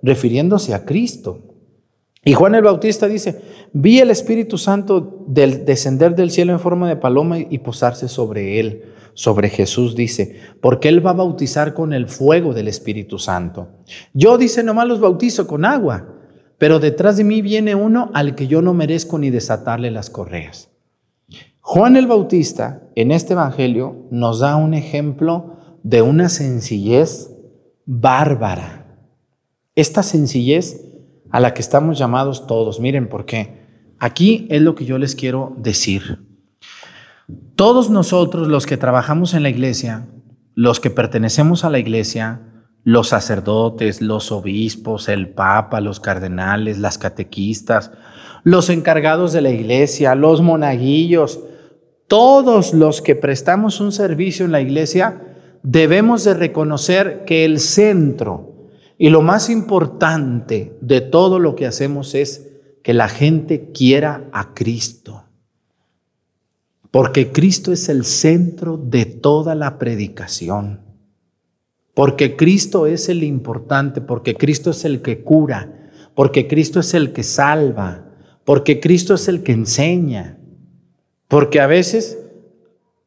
refiriéndose 0.02 0.72
a 0.72 0.86
Cristo. 0.86 1.40
Y 2.24 2.32
Juan 2.32 2.54
el 2.54 2.62
Bautista 2.62 3.06
dice, 3.06 3.38
vi 3.74 3.98
el 3.98 4.10
Espíritu 4.10 4.56
Santo 4.56 5.26
del, 5.26 5.66
descender 5.66 6.16
del 6.16 6.30
cielo 6.30 6.54
en 6.54 6.60
forma 6.60 6.88
de 6.88 6.96
paloma 6.96 7.38
y 7.38 7.58
posarse 7.58 8.08
sobre 8.08 8.60
él. 8.60 8.84
sobre 9.12 9.50
Jesús 9.50 9.94
dice, 9.94 10.40
porque 10.62 10.88
Él 10.88 11.06
va 11.06 11.10
a 11.10 11.12
bautizar 11.12 11.74
con 11.74 11.92
el 11.92 12.08
fuego 12.08 12.54
del 12.54 12.66
Espíritu 12.66 13.18
Santo. 13.18 13.68
Yo 14.14 14.38
dice, 14.38 14.62
nomás 14.62 14.88
los 14.88 15.00
bautizo 15.00 15.46
con 15.46 15.66
agua, 15.66 16.13
pero 16.58 16.80
detrás 16.80 17.16
de 17.16 17.24
mí 17.24 17.42
viene 17.42 17.74
uno 17.74 18.10
al 18.14 18.34
que 18.34 18.46
yo 18.46 18.62
no 18.62 18.74
merezco 18.74 19.18
ni 19.18 19.30
desatarle 19.30 19.90
las 19.90 20.10
correas. 20.10 20.70
Juan 21.60 21.96
el 21.96 22.06
Bautista 22.06 22.82
en 22.94 23.10
este 23.10 23.32
Evangelio 23.32 24.06
nos 24.10 24.40
da 24.40 24.56
un 24.56 24.74
ejemplo 24.74 25.56
de 25.82 26.02
una 26.02 26.28
sencillez 26.28 27.30
bárbara. 27.86 28.98
Esta 29.74 30.02
sencillez 30.02 30.82
a 31.30 31.40
la 31.40 31.54
que 31.54 31.62
estamos 31.62 31.98
llamados 31.98 32.46
todos. 32.46 32.80
Miren 32.80 33.08
por 33.08 33.24
qué. 33.24 33.64
Aquí 33.98 34.46
es 34.50 34.62
lo 34.62 34.74
que 34.74 34.84
yo 34.84 34.98
les 34.98 35.14
quiero 35.14 35.54
decir. 35.56 36.24
Todos 37.56 37.90
nosotros 37.90 38.48
los 38.48 38.66
que 38.66 38.76
trabajamos 38.76 39.34
en 39.34 39.42
la 39.42 39.48
iglesia, 39.48 40.06
los 40.54 40.80
que 40.80 40.90
pertenecemos 40.90 41.64
a 41.64 41.70
la 41.70 41.78
iglesia, 41.78 42.42
los 42.84 43.08
sacerdotes, 43.08 44.02
los 44.02 44.30
obispos, 44.30 45.08
el 45.08 45.30
papa, 45.30 45.80
los 45.80 46.00
cardenales, 46.00 46.78
las 46.78 46.98
catequistas, 46.98 47.90
los 48.44 48.68
encargados 48.68 49.32
de 49.32 49.40
la 49.40 49.50
iglesia, 49.50 50.14
los 50.14 50.42
monaguillos, 50.42 51.40
todos 52.06 52.74
los 52.74 53.00
que 53.00 53.16
prestamos 53.16 53.80
un 53.80 53.90
servicio 53.90 54.44
en 54.44 54.52
la 54.52 54.60
iglesia, 54.60 55.22
debemos 55.62 56.24
de 56.24 56.34
reconocer 56.34 57.24
que 57.24 57.46
el 57.46 57.58
centro 57.58 58.54
y 58.98 59.08
lo 59.08 59.22
más 59.22 59.48
importante 59.48 60.76
de 60.82 61.00
todo 61.00 61.38
lo 61.38 61.56
que 61.56 61.66
hacemos 61.66 62.14
es 62.14 62.50
que 62.82 62.92
la 62.92 63.08
gente 63.08 63.70
quiera 63.72 64.28
a 64.32 64.52
Cristo. 64.54 65.24
Porque 66.90 67.32
Cristo 67.32 67.72
es 67.72 67.88
el 67.88 68.04
centro 68.04 68.76
de 68.76 69.06
toda 69.06 69.54
la 69.54 69.78
predicación. 69.78 70.83
Porque 71.94 72.36
Cristo 72.36 72.86
es 72.86 73.08
el 73.08 73.22
importante, 73.22 74.00
porque 74.00 74.34
Cristo 74.34 74.70
es 74.70 74.84
el 74.84 75.00
que 75.00 75.22
cura, 75.22 75.90
porque 76.14 76.48
Cristo 76.48 76.80
es 76.80 76.92
el 76.92 77.12
que 77.12 77.22
salva, 77.22 78.04
porque 78.44 78.80
Cristo 78.80 79.14
es 79.14 79.28
el 79.28 79.42
que 79.42 79.52
enseña. 79.52 80.38
Porque 81.28 81.60
a 81.60 81.66
veces 81.66 82.18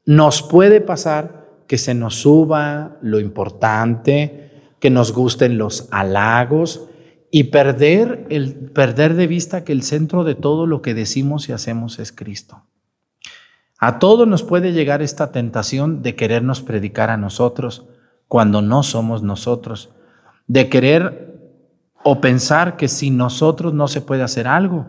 nos 0.05 0.41
puede 0.41 0.81
pasar 0.81 1.47
que 1.67 1.77
se 1.77 1.93
nos 1.93 2.15
suba 2.15 2.97
lo 3.01 3.19
importante, 3.19 4.51
que 4.79 4.89
nos 4.89 5.11
gusten 5.11 5.57
los 5.57 5.89
halagos 5.91 6.87
y 7.29 7.45
perder, 7.45 8.25
el, 8.29 8.55
perder 8.55 9.15
de 9.15 9.27
vista 9.27 9.65
que 9.65 9.73
el 9.73 9.83
centro 9.83 10.23
de 10.23 10.35
todo 10.35 10.65
lo 10.65 10.81
que 10.81 10.93
decimos 10.93 11.49
y 11.49 11.51
hacemos 11.51 11.99
es 11.99 12.13
Cristo. 12.13 12.63
A 13.79 13.99
todos 13.99 14.27
nos 14.27 14.43
puede 14.43 14.71
llegar 14.71 15.01
esta 15.01 15.31
tentación 15.31 16.01
de 16.01 16.15
querernos 16.15 16.61
predicar 16.61 17.09
a 17.09 17.17
nosotros 17.17 17.85
cuando 18.27 18.61
no 18.61 18.83
somos 18.83 19.23
nosotros, 19.23 19.89
de 20.47 20.69
querer 20.69 21.27
o 22.03 22.21
pensar 22.21 22.77
que 22.77 22.87
sin 22.87 23.17
nosotros 23.17 23.73
no 23.73 23.87
se 23.87 24.01
puede 24.01 24.23
hacer 24.23 24.47
algo. 24.47 24.85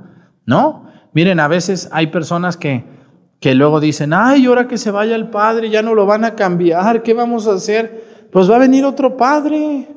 No, 0.47 0.87
miren, 1.13 1.41
a 1.41 1.49
veces 1.49 1.89
hay 1.93 2.09
personas 2.09 2.57
que, 2.57 2.85
que 3.41 3.55
luego 3.55 3.81
dicen, 3.81 4.13
ay, 4.13 4.47
ahora 4.47 4.69
que 4.69 4.79
se 4.79 4.91
vaya 4.91 5.17
el 5.17 5.29
padre, 5.29 5.71
ya 5.71 5.83
no 5.83 5.95
lo 5.95 6.07
van 6.07 6.25
a 6.25 6.35
cambiar, 6.35 7.03
¿qué 7.03 7.15
vamos 7.15 7.47
a 7.47 7.55
hacer? 7.55 8.29
Pues 8.33 8.51
va 8.51 8.57
a 8.57 8.61
venir 8.61 8.85
otro 8.85 9.17
padre. 9.17 9.89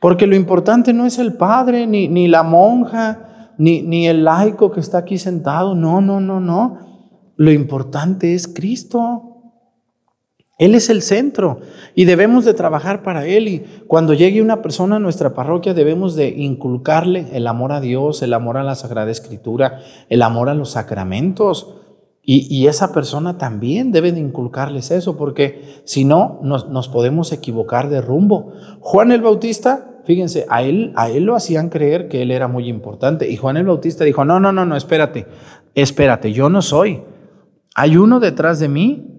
Porque 0.00 0.26
lo 0.26 0.36
importante 0.36 0.92
no 0.92 1.06
es 1.06 1.18
el 1.18 1.34
padre, 1.34 1.86
ni, 1.86 2.08
ni 2.08 2.28
la 2.28 2.42
monja, 2.42 3.54
ni, 3.58 3.82
ni 3.82 4.06
el 4.06 4.24
laico 4.24 4.70
que 4.70 4.80
está 4.80 4.98
aquí 4.98 5.18
sentado. 5.18 5.74
No, 5.74 6.00
no, 6.00 6.20
no, 6.20 6.38
no. 6.38 6.78
Lo 7.36 7.50
importante 7.50 8.34
es 8.34 8.46
Cristo. 8.46 9.35
Él 10.58 10.74
es 10.74 10.88
el 10.88 11.02
centro 11.02 11.60
y 11.94 12.06
debemos 12.06 12.46
de 12.46 12.54
trabajar 12.54 13.02
para 13.02 13.26
Él. 13.26 13.48
Y 13.48 13.64
cuando 13.86 14.14
llegue 14.14 14.40
una 14.40 14.62
persona 14.62 14.96
a 14.96 15.00
nuestra 15.00 15.34
parroquia 15.34 15.74
debemos 15.74 16.16
de 16.16 16.28
inculcarle 16.28 17.26
el 17.32 17.46
amor 17.46 17.72
a 17.72 17.80
Dios, 17.80 18.22
el 18.22 18.32
amor 18.32 18.56
a 18.56 18.64
la 18.64 18.74
Sagrada 18.74 19.10
Escritura, 19.10 19.80
el 20.08 20.22
amor 20.22 20.48
a 20.48 20.54
los 20.54 20.70
sacramentos. 20.70 21.74
Y, 22.22 22.52
y 22.52 22.66
esa 22.66 22.92
persona 22.92 23.38
también 23.38 23.92
debe 23.92 24.12
de 24.12 24.18
inculcarles 24.18 24.90
eso, 24.90 25.16
porque 25.16 25.82
si 25.84 26.04
no, 26.04 26.40
nos, 26.42 26.68
nos 26.70 26.88
podemos 26.88 27.32
equivocar 27.32 27.88
de 27.88 28.00
rumbo. 28.00 28.52
Juan 28.80 29.12
el 29.12 29.20
Bautista, 29.20 30.00
fíjense, 30.06 30.46
a 30.48 30.62
él, 30.62 30.92
a 30.96 31.10
él 31.10 31.24
lo 31.24 31.36
hacían 31.36 31.68
creer 31.68 32.08
que 32.08 32.22
él 32.22 32.30
era 32.30 32.48
muy 32.48 32.68
importante. 32.68 33.30
Y 33.30 33.36
Juan 33.36 33.58
el 33.58 33.66
Bautista 33.66 34.04
dijo, 34.04 34.24
no, 34.24 34.40
no, 34.40 34.52
no, 34.52 34.64
no, 34.64 34.74
espérate, 34.74 35.26
espérate, 35.74 36.32
yo 36.32 36.48
no 36.48 36.62
soy. 36.62 37.02
Hay 37.74 37.96
uno 37.98 38.18
detrás 38.20 38.58
de 38.58 38.68
mí 38.68 39.16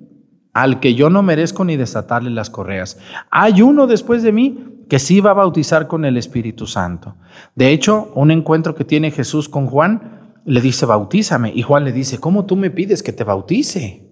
al 0.57 0.79
que 0.79 0.95
yo 0.95 1.11
no 1.11 1.21
merezco 1.21 1.63
ni 1.63 1.75
desatarle 1.75 2.31
las 2.31 2.49
correas. 2.49 2.97
Hay 3.29 3.61
uno 3.61 3.85
después 3.85 4.23
de 4.23 4.31
mí 4.31 4.85
que 4.89 4.97
sí 4.97 5.19
va 5.19 5.29
a 5.29 5.35
bautizar 5.35 5.85
con 5.85 6.03
el 6.03 6.17
Espíritu 6.17 6.65
Santo. 6.65 7.15
De 7.53 7.69
hecho, 7.69 8.11
un 8.15 8.31
encuentro 8.31 8.73
que 8.73 8.83
tiene 8.83 9.11
Jesús 9.11 9.49
con 9.49 9.67
Juan, 9.67 10.33
le 10.45 10.59
dice, 10.59 10.87
bautízame. 10.87 11.51
Y 11.53 11.61
Juan 11.61 11.85
le 11.85 11.91
dice, 11.91 12.17
¿cómo 12.17 12.45
tú 12.45 12.55
me 12.55 12.71
pides 12.71 13.03
que 13.03 13.13
te 13.13 13.23
bautice? 13.23 14.03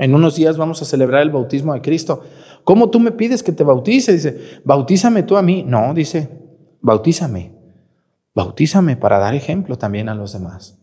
En 0.00 0.12
unos 0.12 0.34
días 0.34 0.56
vamos 0.56 0.82
a 0.82 0.86
celebrar 0.86 1.22
el 1.22 1.30
bautismo 1.30 1.72
de 1.72 1.82
Cristo. 1.82 2.24
¿Cómo 2.64 2.90
tú 2.90 2.98
me 2.98 3.12
pides 3.12 3.44
que 3.44 3.52
te 3.52 3.62
bautice? 3.62 4.12
Dice, 4.12 4.60
bautízame 4.64 5.22
tú 5.22 5.36
a 5.36 5.42
mí. 5.42 5.62
No, 5.64 5.94
dice, 5.94 6.28
bautízame. 6.80 7.52
Bautízame 8.34 8.96
para 8.96 9.20
dar 9.20 9.36
ejemplo 9.36 9.78
también 9.78 10.08
a 10.08 10.16
los 10.16 10.32
demás. 10.32 10.80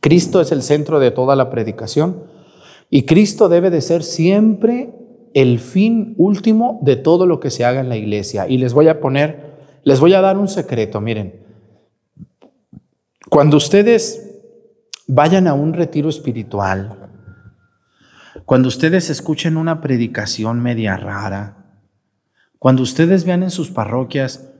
Cristo 0.00 0.40
es 0.40 0.52
el 0.52 0.62
centro 0.62 1.00
de 1.00 1.10
toda 1.10 1.34
la 1.34 1.50
predicación 1.50 2.30
y 2.94 3.06
Cristo 3.06 3.48
debe 3.48 3.70
de 3.70 3.80
ser 3.80 4.02
siempre 4.02 4.92
el 5.32 5.60
fin 5.60 6.14
último 6.18 6.78
de 6.82 6.96
todo 6.96 7.24
lo 7.26 7.40
que 7.40 7.48
se 7.48 7.64
haga 7.64 7.80
en 7.80 7.88
la 7.88 7.96
iglesia. 7.96 8.46
Y 8.46 8.58
les 8.58 8.74
voy 8.74 8.88
a 8.88 9.00
poner, 9.00 9.56
les 9.82 9.98
voy 9.98 10.12
a 10.12 10.20
dar 10.20 10.36
un 10.36 10.46
secreto, 10.46 11.00
miren. 11.00 11.42
Cuando 13.30 13.56
ustedes 13.56 14.42
vayan 15.06 15.46
a 15.46 15.54
un 15.54 15.72
retiro 15.72 16.10
espiritual, 16.10 17.08
cuando 18.44 18.68
ustedes 18.68 19.08
escuchen 19.08 19.56
una 19.56 19.80
predicación 19.80 20.60
media 20.60 20.98
rara, 20.98 21.78
cuando 22.58 22.82
ustedes 22.82 23.24
vean 23.24 23.42
en 23.42 23.50
sus 23.50 23.70
parroquias 23.70 24.52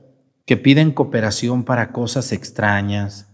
que 0.47 0.57
piden 0.57 0.91
cooperación 0.91 1.65
para 1.65 1.91
cosas 1.91 2.31
extrañas, 2.31 3.31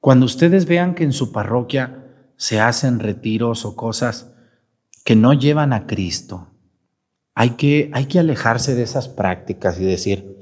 cuando 0.00 0.24
ustedes 0.24 0.64
vean 0.64 0.94
que 0.94 1.04
en 1.04 1.12
su 1.12 1.30
parroquia 1.30 2.03
se 2.36 2.60
hacen 2.60 3.00
retiros 3.00 3.64
o 3.64 3.76
cosas 3.76 4.32
que 5.04 5.16
no 5.16 5.32
llevan 5.32 5.72
a 5.72 5.86
Cristo, 5.86 6.48
hay 7.34 7.50
que, 7.50 7.90
hay 7.92 8.06
que 8.06 8.18
alejarse 8.18 8.74
de 8.74 8.82
esas 8.82 9.08
prácticas 9.08 9.78
y 9.78 9.84
decir, 9.84 10.38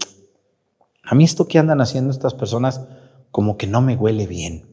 a 1.03 1.15
mí 1.15 1.25
esto 1.25 1.49
que 1.49 1.59
andan 1.59 1.81
haciendo 1.81 2.11
estas 2.11 2.35
personas 2.35 2.87
como 3.31 3.57
que 3.57 3.67
no 3.67 3.81
me 3.81 3.97
huele 3.97 4.27
bien, 4.27 4.67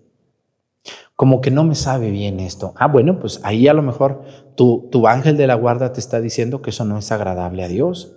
como 1.15 1.41
que 1.41 1.51
no 1.51 1.63
me 1.63 1.75
sabe 1.75 2.11
bien 2.11 2.39
esto. 2.39 2.73
Ah, 2.77 2.87
bueno, 2.87 3.19
pues 3.19 3.39
ahí 3.43 3.67
a 3.67 3.73
lo 3.73 3.81
mejor 3.81 4.23
tu, 4.55 4.89
tu 4.91 5.07
ángel 5.07 5.37
de 5.37 5.47
la 5.47 5.55
guarda 5.55 5.91
te 5.91 5.99
está 5.99 6.21
diciendo 6.21 6.61
que 6.61 6.69
eso 6.69 6.85
no 6.85 6.97
es 6.97 7.11
agradable 7.11 7.63
a 7.63 7.67
Dios. 7.67 8.15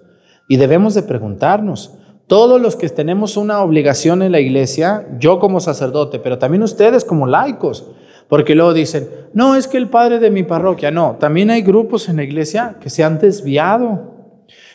Y 0.48 0.56
debemos 0.56 0.94
de 0.94 1.02
preguntarnos, 1.02 1.94
todos 2.26 2.60
los 2.60 2.76
que 2.76 2.88
tenemos 2.88 3.36
una 3.36 3.60
obligación 3.60 4.22
en 4.22 4.32
la 4.32 4.40
iglesia, 4.40 5.08
yo 5.18 5.38
como 5.38 5.60
sacerdote, 5.60 6.18
pero 6.18 6.38
también 6.38 6.62
ustedes 6.62 7.04
como 7.04 7.26
laicos, 7.26 7.90
porque 8.28 8.54
luego 8.54 8.72
dicen, 8.72 9.08
no, 9.34 9.54
es 9.54 9.68
que 9.68 9.78
el 9.78 9.88
padre 9.88 10.18
de 10.18 10.30
mi 10.30 10.42
parroquia, 10.42 10.90
no, 10.90 11.16
también 11.18 11.50
hay 11.50 11.62
grupos 11.62 12.08
en 12.08 12.16
la 12.16 12.24
iglesia 12.24 12.76
que 12.80 12.90
se 12.90 13.04
han 13.04 13.18
desviado. 13.18 14.12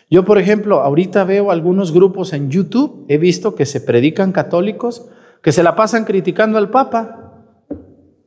Yo, 0.09 0.23
por 0.23 0.37
ejemplo, 0.37 0.81
ahorita 0.81 1.23
veo 1.23 1.51
algunos 1.51 1.91
grupos 1.91 2.33
en 2.33 2.49
YouTube, 2.49 3.05
he 3.09 3.17
visto 3.17 3.55
que 3.55 3.65
se 3.65 3.81
predican 3.81 4.31
católicos, 4.31 5.07
que 5.41 5.51
se 5.51 5.63
la 5.63 5.75
pasan 5.75 6.05
criticando 6.05 6.57
al 6.57 6.69
Papa 6.69 7.45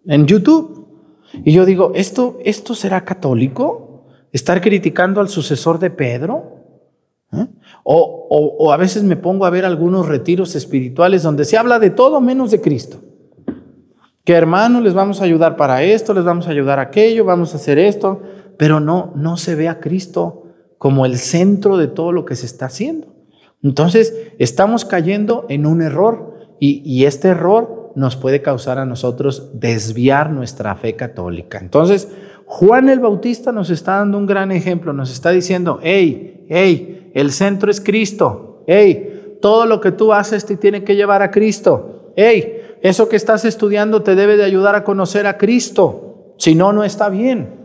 en 0.07 0.27
YouTube. 0.27 0.87
Y 1.45 1.53
yo 1.53 1.65
digo, 1.65 1.93
¿esto, 1.95 2.39
esto 2.45 2.75
será 2.75 3.05
católico? 3.05 4.07
¿Estar 4.33 4.61
criticando 4.61 5.21
al 5.21 5.29
sucesor 5.29 5.79
de 5.79 5.91
Pedro? 5.91 6.57
¿Eh? 7.33 7.47
O, 7.85 8.27
o, 8.29 8.57
o, 8.59 8.73
a 8.73 8.77
veces 8.77 9.03
me 9.03 9.17
pongo 9.17 9.47
a 9.47 9.51
ver 9.51 9.65
algunos 9.65 10.07
retiros 10.07 10.55
espirituales 10.57 11.23
donde 11.23 11.45
se 11.45 11.57
habla 11.57 11.79
de 11.79 11.91
todo 11.91 12.21
menos 12.21 12.51
de 12.51 12.61
Cristo. 12.61 12.99
Que 14.25 14.35
hermanos, 14.35 14.83
les 14.83 14.95
vamos 14.95 15.21
a 15.21 15.25
ayudar 15.25 15.57
para 15.57 15.83
esto, 15.83 16.13
les 16.15 16.25
vamos 16.25 16.47
a 16.47 16.51
ayudar 16.51 16.79
aquello, 16.79 17.25
vamos 17.25 17.55
a 17.55 17.57
hacer 17.57 17.79
esto, 17.79 18.21
pero 18.59 18.81
no, 18.81 19.13
no 19.17 19.37
se 19.37 19.55
ve 19.55 19.69
a 19.69 19.81
Cristo 19.81 20.45
como 20.79 21.07
el 21.07 21.17
centro 21.17 21.77
de 21.77 21.89
todo 21.89 22.13
lo 22.13 22.25
que 22.25 22.37
se 22.37 22.47
está 22.47 22.67
haciendo. 22.67 23.15
Entonces, 23.63 24.15
estamos 24.39 24.85
cayendo 24.85 25.47
en 25.49 25.67
un 25.67 25.83
error 25.83 26.35
y, 26.59 26.83
y 26.85 27.05
este 27.05 27.29
error 27.29 27.93
nos 27.95 28.17
puede 28.17 28.43
causar 28.43 28.79
a 28.79 28.87
nosotros 28.87 29.51
desviar 29.55 30.31
nuestra 30.31 30.75
fe 30.77 30.97
católica. 30.97 31.59
Entonces, 31.59 32.09
Juan 32.47 32.89
el 32.89 33.01
Bautista 33.01 33.53
nos 33.53 33.71
está 33.71 33.99
dando 33.99 34.19
un 34.19 34.27
gran 34.27 34.51
ejemplo, 34.53 34.93
nos 34.93 35.13
está 35.13 35.31
diciendo, 35.31 35.79
hey, 35.83 36.47
hey, 36.49 37.11
el 37.15 37.33
centro 37.33 37.71
es 37.71 37.81
Cristo, 37.81 38.65
hey, 38.67 39.37
todo 39.41 39.67
lo 39.67 39.81
que 39.81 39.93
tú 39.93 40.13
haces 40.13 40.45
te 40.45 40.57
tiene 40.57 40.85
que 40.85 40.97
llevar 40.97 41.23
a 41.23 41.31
Cristo, 41.31 42.13
hey, 42.17 42.60
eso 42.83 43.09
que 43.09 43.17
estás 43.17 43.45
estudiando 43.45 44.03
te 44.03 44.15
debe 44.15 44.37
de 44.37 44.45
ayudar 44.45 44.75
a 44.75 44.85
conocer 44.85 45.27
a 45.27 45.37
Cristo, 45.37 46.35
si 46.39 46.55
no, 46.55 46.73
no 46.73 46.85
está 46.85 47.09
bien. 47.09 47.61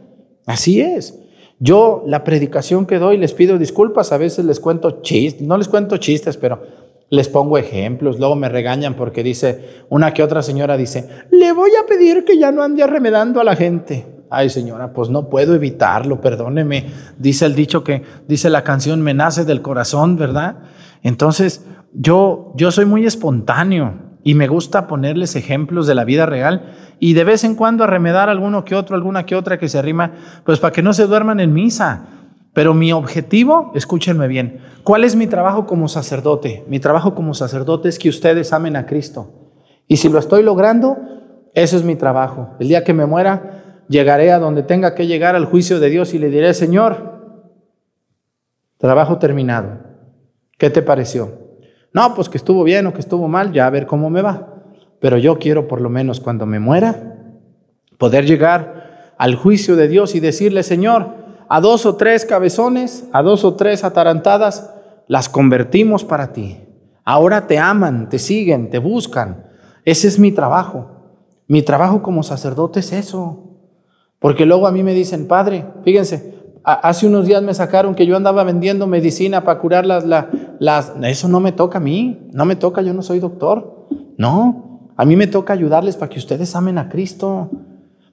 Así 0.45 0.81
es. 0.81 1.19
Yo 1.59 2.03
la 2.05 2.23
predicación 2.23 2.85
que 2.85 2.99
doy 2.99 3.17
les 3.17 3.33
pido 3.33 3.57
disculpas, 3.57 4.11
a 4.11 4.17
veces 4.17 4.43
les 4.45 4.59
cuento 4.59 5.01
chistes, 5.01 5.47
no 5.47 5.57
les 5.57 5.69
cuento 5.69 5.97
chistes, 5.97 6.35
pero 6.35 6.61
les 7.09 7.29
pongo 7.29 7.57
ejemplos, 7.57 8.19
luego 8.19 8.35
me 8.35 8.49
regañan 8.49 8.95
porque 8.95 9.23
dice, 9.23 9.85
una 9.89 10.13
que 10.13 10.21
otra 10.21 10.41
señora 10.41 10.75
dice, 10.75 11.07
le 11.31 11.53
voy 11.53 11.71
a 11.81 11.87
pedir 11.87 12.25
que 12.25 12.37
ya 12.37 12.51
no 12.51 12.61
ande 12.61 12.83
arremedando 12.83 13.39
a 13.39 13.45
la 13.45 13.55
gente. 13.55 14.05
Ay 14.29 14.49
señora, 14.49 14.91
pues 14.91 15.09
no 15.09 15.29
puedo 15.29 15.55
evitarlo, 15.55 16.19
perdóneme. 16.19 16.87
Dice 17.17 17.45
el 17.45 17.55
dicho 17.55 17.83
que, 17.83 18.01
dice 18.27 18.49
la 18.49 18.63
canción, 18.63 19.01
me 19.01 19.13
nace 19.13 19.45
del 19.45 19.61
corazón, 19.61 20.17
¿verdad? 20.17 20.57
Entonces, 21.03 21.63
yo, 21.93 22.51
yo 22.55 22.71
soy 22.71 22.85
muy 22.85 23.05
espontáneo 23.05 24.04
y 24.27 24.33
me 24.33 24.47
gusta 24.47 24.87
ponerles 24.87 25.35
ejemplos 25.35 25.85
de 25.85 25.93
la 25.93 26.03
vida 26.03 26.25
real 26.25 26.73
y 26.99 27.13
de 27.13 27.23
vez 27.23 27.43
en 27.43 27.53
cuando 27.53 27.83
arremedar 27.83 28.27
alguno 28.27 28.65
que 28.65 28.73
otro, 28.73 28.95
alguna 28.95 29.23
que 29.23 29.35
otra 29.35 29.59
que 29.59 29.69
se 29.69 29.77
arrima, 29.77 30.13
pues 30.43 30.59
para 30.59 30.73
que 30.73 30.81
no 30.81 30.93
se 30.93 31.05
duerman 31.05 31.39
en 31.39 31.53
misa. 31.53 32.07
Pero 32.51 32.73
mi 32.73 32.91
objetivo, 32.91 33.71
escúchenme 33.75 34.27
bien, 34.27 34.61
¿cuál 34.83 35.03
es 35.03 35.15
mi 35.15 35.27
trabajo 35.27 35.67
como 35.67 35.87
sacerdote? 35.87 36.65
Mi 36.67 36.79
trabajo 36.79 37.13
como 37.13 37.35
sacerdote 37.35 37.87
es 37.87 37.99
que 37.99 38.09
ustedes 38.09 38.51
amen 38.51 38.75
a 38.75 38.87
Cristo. 38.87 39.53
Y 39.87 39.97
si 39.97 40.09
lo 40.09 40.17
estoy 40.17 40.41
logrando, 40.41 40.97
eso 41.53 41.77
es 41.77 41.83
mi 41.83 41.95
trabajo. 41.95 42.55
El 42.59 42.69
día 42.69 42.83
que 42.83 42.95
me 42.95 43.05
muera, 43.05 43.83
llegaré 43.89 44.31
a 44.31 44.39
donde 44.39 44.63
tenga 44.63 44.95
que 44.95 45.05
llegar 45.05 45.35
al 45.35 45.45
juicio 45.45 45.79
de 45.79 45.91
Dios 45.91 46.15
y 46.15 46.17
le 46.17 46.31
diré, 46.31 46.51
Señor, 46.55 47.21
trabajo 48.79 49.19
terminado. 49.19 49.81
¿Qué 50.57 50.71
te 50.71 50.81
pareció? 50.81 51.44
No, 51.95 52.13
pues 52.13 52.27
que 52.27 52.37
estuvo 52.37 52.65
bien 52.65 52.87
o 52.87 52.93
que 52.93 52.99
estuvo 52.99 53.29
mal, 53.29 53.53
ya 53.53 53.67
a 53.67 53.69
ver 53.69 53.87
cómo 53.87 54.09
me 54.09 54.21
va. 54.21 54.49
Pero 54.99 55.17
yo 55.17 55.39
quiero 55.39 55.65
por 55.69 55.79
lo 55.79 55.89
menos 55.89 56.19
cuando 56.19 56.45
me 56.45 56.59
muera, 56.59 57.15
poder 57.97 58.25
llegar 58.25 59.13
al 59.17 59.35
juicio 59.35 59.77
de 59.77 59.87
Dios 59.87 60.13
y 60.13 60.19
decirle, 60.19 60.63
Señor, 60.63 61.13
a 61.47 61.61
dos 61.61 61.85
o 61.85 61.95
tres 61.95 62.25
cabezones, 62.25 63.07
a 63.13 63.21
dos 63.21 63.45
o 63.45 63.55
tres 63.55 63.85
atarantadas, 63.85 64.73
las 65.07 65.29
convertimos 65.29 66.03
para 66.03 66.33
ti. 66.33 66.59
Ahora 67.05 67.47
te 67.47 67.59
aman, 67.59 68.09
te 68.09 68.19
siguen, 68.19 68.69
te 68.69 68.79
buscan. 68.79 69.45
Ese 69.85 70.09
es 70.09 70.19
mi 70.19 70.33
trabajo. 70.33 70.91
Mi 71.47 71.61
trabajo 71.61 72.01
como 72.01 72.23
sacerdote 72.23 72.81
es 72.81 72.91
eso. 72.91 73.57
Porque 74.19 74.45
luego 74.45 74.67
a 74.67 74.73
mí 74.73 74.83
me 74.83 74.93
dicen, 74.93 75.29
Padre, 75.29 75.63
fíjense, 75.85 76.35
hace 76.65 77.07
unos 77.07 77.25
días 77.25 77.41
me 77.41 77.53
sacaron 77.53 77.95
que 77.95 78.05
yo 78.05 78.17
andaba 78.17 78.43
vendiendo 78.43 78.85
medicina 78.85 79.45
para 79.45 79.59
curar 79.59 79.85
las, 79.85 80.03
las... 80.59 80.93
Eso 81.03 81.27
no 81.27 81.39
me 81.39 81.51
toca 81.51 81.77
a 81.77 81.81
mí, 81.81 82.27
no 82.33 82.45
me 82.45 82.55
toca, 82.55 82.81
yo 82.81 82.93
no 82.93 83.01
soy 83.01 83.19
doctor. 83.19 83.87
No, 84.17 84.91
a 84.95 85.05
mí 85.05 85.15
me 85.15 85.27
toca 85.27 85.53
ayudarles 85.53 85.95
para 85.95 86.09
que 86.09 86.19
ustedes 86.19 86.55
amen 86.55 86.77
a 86.77 86.89
Cristo, 86.89 87.51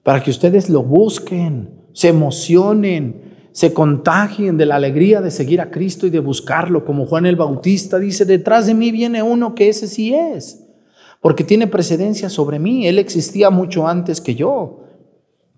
para 0.02 0.22
que 0.22 0.30
ustedes 0.30 0.68
lo 0.68 0.82
busquen 0.82 1.82
se 1.92 2.08
emocionen, 2.08 3.48
se 3.52 3.72
contagien 3.74 4.56
de 4.56 4.66
la 4.66 4.76
alegría 4.76 5.20
de 5.20 5.30
seguir 5.30 5.60
a 5.60 5.70
Cristo 5.70 6.06
y 6.06 6.10
de 6.10 6.20
buscarlo, 6.20 6.84
como 6.84 7.06
Juan 7.06 7.26
el 7.26 7.36
Bautista 7.36 7.98
dice, 7.98 8.24
detrás 8.24 8.66
de 8.66 8.74
mí 8.74 8.90
viene 8.90 9.22
uno 9.22 9.54
que 9.54 9.68
ese 9.68 9.86
sí 9.86 10.14
es, 10.14 10.64
porque 11.20 11.44
tiene 11.44 11.66
precedencia 11.66 12.30
sobre 12.30 12.58
mí, 12.58 12.86
él 12.86 12.98
existía 12.98 13.50
mucho 13.50 13.86
antes 13.86 14.20
que 14.20 14.34
yo. 14.34 14.78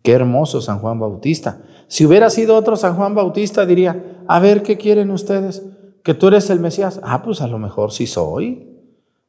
Qué 0.03 0.13
hermoso 0.13 0.61
San 0.61 0.81
Juan 0.81 1.01
Bautista. 1.01 1.63
Si 1.87 2.05
hubiera 2.05 2.29
sido 2.29 2.57
otro 2.57 2.77
San 2.77 2.95
Juan 2.95 3.15
Bautista, 3.15 3.65
diría, 3.65 4.23
a 4.27 4.39
ver, 4.39 4.63
¿qué 4.63 4.77
quieren 4.77 5.11
ustedes? 5.11 5.63
¿Que 6.05 6.13
tú 6.13 6.29
eres 6.29 6.51
el 6.51 6.61
Mesías? 6.61 7.01
Ah, 7.03 7.23
pues 7.23 7.41
a 7.41 7.49
lo 7.49 7.59
mejor 7.59 7.91
sí 7.91 8.07
soy. 8.07 8.71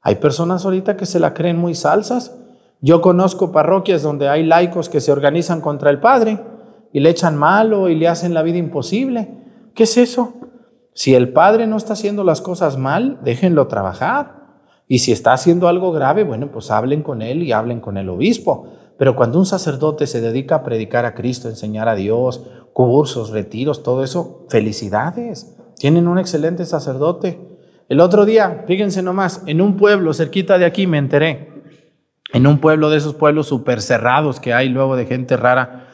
Hay 0.01 0.15
personas 0.15 0.65
ahorita 0.65 0.97
que 0.97 1.05
se 1.05 1.21
la 1.21 1.33
creen 1.33 1.57
muy 1.57 1.73
salsas. 1.73 2.37
Yo 2.81 3.01
conozco 3.01 3.53
parroquias 3.53 4.03
donde 4.03 4.27
hay 4.27 4.43
laicos 4.43 4.89
que 4.89 4.99
se 4.99 5.13
organizan 5.13 5.61
contra 5.61 5.89
el 5.89 6.01
Padre 6.01 6.43
y 6.91 6.99
le 6.99 7.09
echan 7.09 7.37
malo 7.37 7.87
y 7.87 7.95
le 7.95 8.09
hacen 8.09 8.33
la 8.33 8.43
vida 8.43 8.57
imposible. 8.57 9.41
¿Qué 9.73 9.83
es 9.83 9.95
eso? 9.95 10.33
Si 10.93 11.15
el 11.15 11.31
padre 11.31 11.65
no 11.65 11.77
está 11.77 11.93
haciendo 11.93 12.23
las 12.23 12.41
cosas 12.41 12.77
mal, 12.77 13.19
déjenlo 13.23 13.67
trabajar. 13.67 14.63
Y 14.87 14.99
si 14.99 15.13
está 15.13 15.31
haciendo 15.31 15.69
algo 15.69 15.93
grave, 15.93 16.25
bueno, 16.25 16.51
pues 16.51 16.71
hablen 16.71 17.03
con 17.03 17.21
él 17.21 17.41
y 17.41 17.53
hablen 17.53 17.79
con 17.79 17.97
el 17.97 18.09
obispo. 18.09 18.67
Pero 18.97 19.15
cuando 19.15 19.39
un 19.39 19.45
sacerdote 19.45 20.07
se 20.07 20.21
dedica 20.21 20.55
a 20.55 20.63
predicar 20.63 21.05
a 21.05 21.15
Cristo, 21.15 21.49
enseñar 21.49 21.87
a 21.87 21.95
Dios, 21.95 22.45
cursos, 22.73 23.29
retiros, 23.29 23.81
todo 23.81 24.03
eso, 24.03 24.45
felicidades. 24.49 25.54
Tienen 25.77 26.07
un 26.07 26.17
excelente 26.17 26.65
sacerdote. 26.65 27.39
El 27.89 27.99
otro 27.99 28.25
día, 28.25 28.63
fíjense 28.67 29.01
nomás, 29.01 29.43
en 29.45 29.61
un 29.61 29.77
pueblo 29.77 30.13
cerquita 30.13 30.57
de 30.57 30.65
aquí 30.65 30.87
me 30.87 30.97
enteré, 30.97 31.63
en 32.33 32.47
un 32.47 32.59
pueblo 32.59 32.89
de 32.89 32.97
esos 32.97 33.13
pueblos 33.13 33.47
súper 33.47 33.81
cerrados 33.81 34.39
que 34.39 34.53
hay 34.53 34.69
luego 34.69 34.95
de 34.95 35.05
gente 35.05 35.37
rara, 35.37 35.87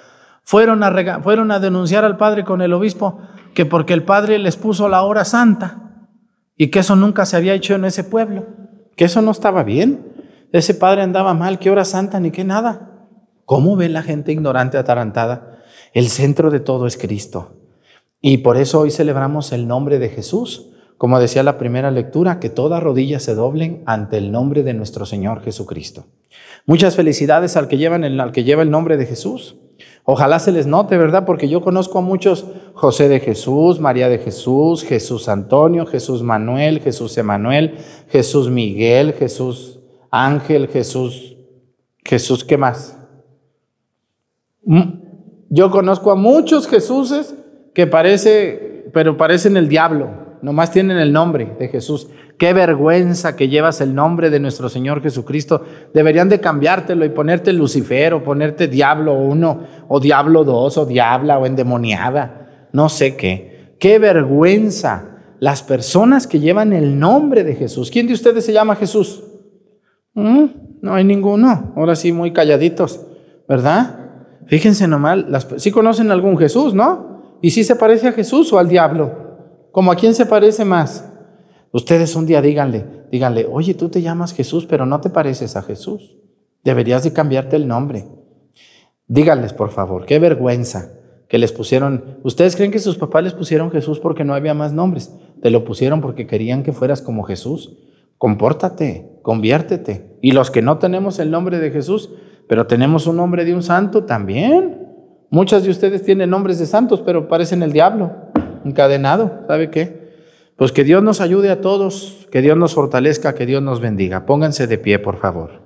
fueron 0.43 0.83
a, 0.83 1.21
fueron 1.21 1.51
a 1.51 1.59
denunciar 1.59 2.05
al 2.05 2.17
padre 2.17 2.43
con 2.43 2.61
el 2.61 2.73
obispo 2.73 3.19
que 3.53 3.65
porque 3.65 3.93
el 3.93 4.03
padre 4.03 4.39
les 4.39 4.55
puso 4.55 4.87
la 4.89 5.03
hora 5.03 5.25
santa 5.25 6.07
y 6.55 6.69
que 6.69 6.79
eso 6.79 6.95
nunca 6.95 7.25
se 7.25 7.37
había 7.37 7.53
hecho 7.53 7.75
en 7.75 7.85
ese 7.85 8.03
pueblo, 8.03 8.45
que 8.95 9.05
eso 9.05 9.21
no 9.21 9.31
estaba 9.31 9.63
bien. 9.63 10.07
Ese 10.51 10.73
padre 10.73 11.01
andaba 11.01 11.33
mal, 11.33 11.59
qué 11.59 11.71
hora 11.71 11.85
santa 11.85 12.19
ni 12.19 12.31
qué 12.31 12.43
nada. 12.43 13.07
¿Cómo 13.45 13.75
ve 13.75 13.89
la 13.89 14.03
gente 14.03 14.31
ignorante 14.31 14.77
atarantada? 14.77 15.59
El 15.93 16.09
centro 16.09 16.51
de 16.51 16.59
todo 16.59 16.87
es 16.87 16.97
Cristo. 16.97 17.60
Y 18.21 18.37
por 18.37 18.57
eso 18.57 18.79
hoy 18.79 18.91
celebramos 18.91 19.51
el 19.51 19.67
nombre 19.67 19.97
de 19.97 20.09
Jesús, 20.09 20.69
como 20.97 21.19
decía 21.19 21.41
la 21.41 21.57
primera 21.57 21.89
lectura, 21.89 22.39
que 22.39 22.49
todas 22.49 22.83
rodillas 22.83 23.23
se 23.23 23.33
doblen 23.33 23.81
ante 23.87 24.19
el 24.19 24.31
nombre 24.31 24.61
de 24.61 24.75
nuestro 24.75 25.07
Señor 25.07 25.41
Jesucristo. 25.41 26.05
Muchas 26.67 26.95
felicidades 26.95 27.57
al 27.57 27.67
que, 27.67 27.83
el, 27.83 28.19
al 28.19 28.31
que 28.31 28.43
lleva 28.43 28.61
el 28.61 28.69
nombre 28.69 28.97
de 28.97 29.07
Jesús. 29.07 29.55
Ojalá 30.03 30.37
se 30.37 30.51
les 30.51 30.67
note, 30.67 30.97
¿verdad? 30.97 31.25
Porque 31.25 31.49
yo 31.49 31.61
conozco 31.61 31.97
a 31.97 32.01
muchos 32.01 32.45
José 32.73 33.09
de 33.09 33.19
Jesús, 33.19 33.79
María 33.79 34.09
de 34.09 34.19
Jesús, 34.19 34.83
Jesús 34.83 35.27
Antonio, 35.27 35.87
Jesús 35.87 36.21
Manuel, 36.21 36.79
Jesús 36.81 37.17
Emanuel, 37.17 37.77
Jesús 38.09 38.49
Miguel, 38.49 39.13
Jesús 39.13 39.79
Ángel, 40.11 40.67
Jesús, 40.67 41.35
Jesús, 42.03 42.43
¿qué 42.43 42.57
más? 42.57 42.97
Mm, 44.63 45.01
yo 45.49 45.71
conozco 45.71 46.11
a 46.11 46.15
muchos 46.15 46.67
Jesuses 46.67 47.35
que 47.73 47.87
parece, 47.87 48.85
pero 48.93 49.17
parecen 49.17 49.57
el 49.57 49.69
diablo, 49.69 50.09
nomás 50.41 50.71
tienen 50.71 50.97
el 50.97 51.13
nombre 51.13 51.55
de 51.59 51.67
Jesús. 51.67 52.09
Qué 52.37 52.53
vergüenza 52.53 53.35
que 53.35 53.49
llevas 53.49 53.81
el 53.81 53.93
nombre 53.93 54.31
de 54.31 54.39
nuestro 54.39 54.67
Señor 54.67 55.03
Jesucristo. 55.03 55.63
Deberían 55.93 56.27
de 56.27 56.39
cambiártelo 56.39 57.05
y 57.05 57.09
ponerte 57.09 57.53
Lucifer 57.53 58.15
o 58.15 58.23
ponerte 58.23 58.67
Diablo 58.67 59.13
uno 59.13 59.59
o 59.87 59.99
Diablo 59.99 60.43
dos 60.43 60.75
o 60.79 60.87
Diabla 60.87 61.37
o 61.37 61.45
endemoniada. 61.45 62.67
No 62.73 62.89
sé 62.89 63.15
qué. 63.15 63.75
Qué 63.79 63.99
vergüenza 63.99 65.35
las 65.39 65.61
personas 65.61 66.25
que 66.25 66.39
llevan 66.39 66.73
el 66.73 66.97
nombre 66.97 67.43
de 67.43 67.55
Jesús. 67.55 67.91
¿Quién 67.91 68.07
de 68.07 68.13
ustedes 68.13 68.43
se 68.43 68.53
llama 68.53 68.75
Jesús? 68.75 69.23
¿Mm? 70.13 70.45
No 70.81 70.95
hay 70.95 71.03
ninguno. 71.03 71.73
Ahora 71.75 71.95
sí, 71.95 72.11
muy 72.11 72.33
calladitos, 72.33 73.05
¿verdad? 73.47 73.99
Fíjense 74.47 74.87
nomás, 74.87 75.29
las, 75.29 75.47
sí 75.57 75.71
conocen 75.71 76.11
algún 76.11 76.37
Jesús, 76.37 76.73
¿no? 76.73 77.10
¿Y 77.41 77.51
si 77.51 77.63
se 77.63 77.75
parece 77.75 78.07
a 78.07 78.13
Jesús 78.13 78.51
o 78.53 78.59
al 78.59 78.69
diablo? 78.69 79.11
¿Como 79.71 79.91
a 79.91 79.95
quién 79.95 80.13
se 80.13 80.25
parece 80.25 80.65
más? 80.65 81.07
Ustedes 81.71 82.15
un 82.15 82.25
día 82.25 82.41
díganle, 82.41 82.85
díganle, 83.11 83.47
oye, 83.49 83.73
tú 83.73 83.89
te 83.89 84.01
llamas 84.01 84.33
Jesús, 84.33 84.65
pero 84.65 84.85
no 84.85 84.99
te 84.99 85.09
pareces 85.09 85.55
a 85.55 85.61
Jesús. 85.61 86.17
Deberías 86.63 87.03
de 87.03 87.13
cambiarte 87.13 87.55
el 87.55 87.67
nombre. 87.67 88.05
Díganles, 89.07 89.53
por 89.53 89.71
favor, 89.71 90.05
qué 90.05 90.19
vergüenza 90.19 90.93
que 91.29 91.37
les 91.37 91.53
pusieron. 91.53 92.19
¿Ustedes 92.23 92.57
creen 92.57 92.71
que 92.71 92.79
sus 92.79 92.97
papás 92.97 93.23
les 93.23 93.33
pusieron 93.33 93.71
Jesús 93.71 93.99
porque 93.99 94.25
no 94.25 94.33
había 94.33 94.53
más 94.53 94.73
nombres? 94.73 95.13
Te 95.41 95.49
lo 95.49 95.63
pusieron 95.63 96.01
porque 96.01 96.27
querían 96.27 96.61
que 96.61 96.73
fueras 96.73 97.01
como 97.01 97.23
Jesús. 97.23 97.77
Compórtate, 98.17 99.19
conviértete. 99.21 100.17
Y 100.21 100.33
los 100.33 100.51
que 100.51 100.61
no 100.61 100.77
tenemos 100.77 101.19
el 101.19 101.31
nombre 101.31 101.59
de 101.59 101.71
Jesús, 101.71 102.09
pero 102.49 102.67
tenemos 102.67 103.07
un 103.07 103.15
nombre 103.15 103.45
de 103.45 103.55
un 103.55 103.63
santo 103.63 104.03
también. 104.03 104.80
Muchas 105.31 105.63
de 105.63 105.71
ustedes 105.71 106.03
tienen 106.03 106.29
nombres 106.29 106.59
de 106.59 106.65
santos, 106.65 107.01
pero 107.05 107.29
parecen 107.29 107.63
el 107.63 107.71
diablo, 107.71 108.11
encadenado. 108.65 109.45
¿Sabe 109.47 109.69
qué? 109.69 110.11
Pues 110.57 110.73
que 110.73 110.83
Dios 110.83 111.01
nos 111.01 111.21
ayude 111.21 111.49
a 111.49 111.61
todos, 111.61 112.27
que 112.29 112.41
Dios 112.41 112.57
nos 112.57 112.75
fortalezca, 112.75 113.33
que 113.33 113.45
Dios 113.45 113.63
nos 113.63 113.79
bendiga. 113.79 114.25
Pónganse 114.25 114.67
de 114.67 114.77
pie, 114.77 114.99
por 114.99 115.17
favor. 115.19 115.61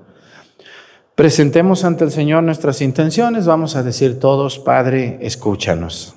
Presentemos 1.15 1.83
ante 1.83 2.03
el 2.03 2.11
Señor 2.11 2.43
nuestras 2.43 2.79
intenciones. 2.83 3.47
Vamos 3.47 3.75
a 3.75 3.81
decir 3.81 4.19
todos, 4.19 4.59
Padre, 4.59 5.17
escúchanos. 5.21 6.15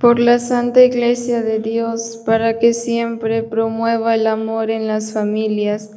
Por 0.00 0.18
la 0.18 0.40
Santa 0.40 0.82
Iglesia 0.82 1.42
de 1.42 1.60
Dios, 1.60 2.22
para 2.26 2.58
que 2.58 2.74
siempre 2.74 3.44
promueva 3.44 4.16
el 4.16 4.26
amor 4.26 4.70
en 4.70 4.88
las 4.88 5.12
familias, 5.12 5.92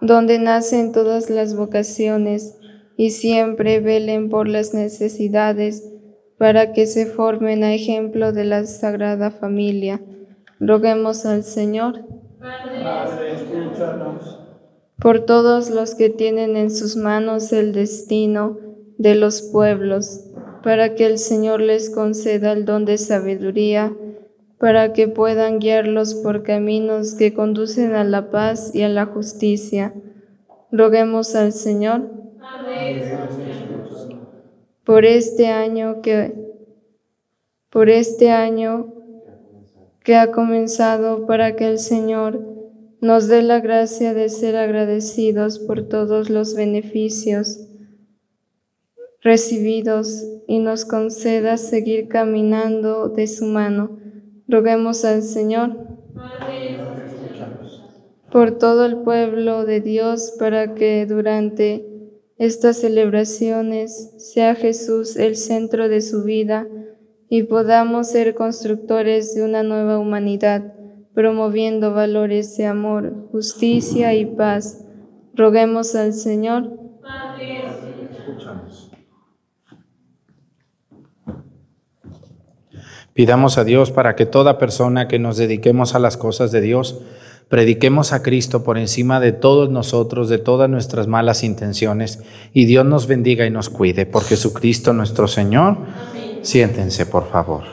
donde 0.00 0.38
nacen 0.38 0.92
todas 0.92 1.28
las 1.28 1.56
vocaciones, 1.56 2.57
y 2.98 3.10
siempre 3.10 3.78
velen 3.78 4.28
por 4.28 4.48
las 4.48 4.74
necesidades 4.74 5.88
para 6.36 6.72
que 6.72 6.88
se 6.88 7.06
formen 7.06 7.62
a 7.62 7.72
ejemplo 7.72 8.32
de 8.32 8.44
la 8.44 8.66
Sagrada 8.66 9.30
Familia. 9.30 10.02
Roguemos 10.58 11.24
al 11.24 11.44
Señor. 11.44 12.04
Por 15.00 15.20
todos 15.20 15.70
los 15.70 15.94
que 15.94 16.10
tienen 16.10 16.56
en 16.56 16.72
sus 16.72 16.96
manos 16.96 17.52
el 17.52 17.72
destino 17.72 18.58
de 18.98 19.14
los 19.14 19.42
pueblos, 19.42 20.24
para 20.64 20.96
que 20.96 21.06
el 21.06 21.18
Señor 21.18 21.60
les 21.60 21.90
conceda 21.90 22.50
el 22.50 22.64
don 22.64 22.84
de 22.84 22.98
sabiduría, 22.98 23.96
para 24.58 24.92
que 24.92 25.06
puedan 25.06 25.60
guiarlos 25.60 26.16
por 26.16 26.42
caminos 26.42 27.14
que 27.14 27.32
conducen 27.32 27.94
a 27.94 28.02
la 28.02 28.32
paz 28.32 28.74
y 28.74 28.82
a 28.82 28.88
la 28.88 29.06
justicia. 29.06 29.94
Roguemos 30.72 31.36
al 31.36 31.52
Señor 31.52 32.18
por 34.84 35.04
este 35.04 35.48
año 35.48 36.00
que 36.02 36.34
por 37.70 37.90
este 37.90 38.30
año 38.30 38.94
que 40.02 40.16
ha 40.16 40.32
comenzado 40.32 41.26
para 41.26 41.56
que 41.56 41.68
el 41.68 41.78
Señor 41.78 42.40
nos 43.00 43.28
dé 43.28 43.42
la 43.42 43.60
gracia 43.60 44.14
de 44.14 44.28
ser 44.30 44.56
agradecidos 44.56 45.58
por 45.58 45.86
todos 45.88 46.30
los 46.30 46.54
beneficios 46.54 47.68
recibidos 49.20 50.24
y 50.46 50.58
nos 50.60 50.84
conceda 50.84 51.58
seguir 51.58 52.08
caminando 52.08 53.08
de 53.08 53.26
su 53.26 53.44
mano. 53.44 53.98
Roguemos 54.48 55.04
al 55.04 55.22
Señor 55.22 55.76
por 58.30 58.58
todo 58.58 58.86
el 58.86 58.98
pueblo 58.98 59.64
de 59.64 59.80
Dios 59.80 60.34
para 60.38 60.74
que 60.74 61.04
durante 61.06 61.87
estas 62.38 62.80
celebraciones 62.80 64.12
sea 64.16 64.54
Jesús 64.54 65.16
el 65.16 65.36
centro 65.36 65.88
de 65.88 66.00
su 66.00 66.22
vida 66.22 66.68
y 67.28 67.42
podamos 67.42 68.10
ser 68.10 68.34
constructores 68.34 69.34
de 69.34 69.42
una 69.42 69.64
nueva 69.64 69.98
humanidad, 69.98 70.72
promoviendo 71.14 71.92
valores 71.92 72.56
de 72.56 72.66
amor, 72.66 73.28
justicia 73.32 74.14
y 74.14 74.24
paz. 74.24 74.84
Roguemos 75.34 75.96
al 75.96 76.12
Señor. 76.14 76.78
Pidamos 83.12 83.58
a 83.58 83.64
Dios 83.64 83.90
para 83.90 84.14
que 84.14 84.26
toda 84.26 84.58
persona 84.58 85.08
que 85.08 85.18
nos 85.18 85.36
dediquemos 85.38 85.96
a 85.96 85.98
las 85.98 86.16
cosas 86.16 86.52
de 86.52 86.60
Dios, 86.60 87.00
prediquemos 87.48 88.12
a 88.12 88.22
Cristo 88.22 88.62
por 88.62 88.78
encima 88.78 89.20
de 89.20 89.32
todos 89.32 89.70
nosotros, 89.70 90.28
de 90.28 90.38
todas 90.38 90.68
nuestras 90.68 91.06
malas 91.06 91.42
intenciones, 91.44 92.20
y 92.52 92.66
Dios 92.66 92.84
nos 92.84 93.06
bendiga 93.06 93.46
y 93.46 93.50
nos 93.50 93.70
cuide. 93.70 94.06
Por 94.06 94.24
Jesucristo 94.24 94.92
nuestro 94.92 95.28
Señor. 95.28 95.78
Siéntense, 96.42 97.06
por 97.06 97.28
favor. 97.28 97.64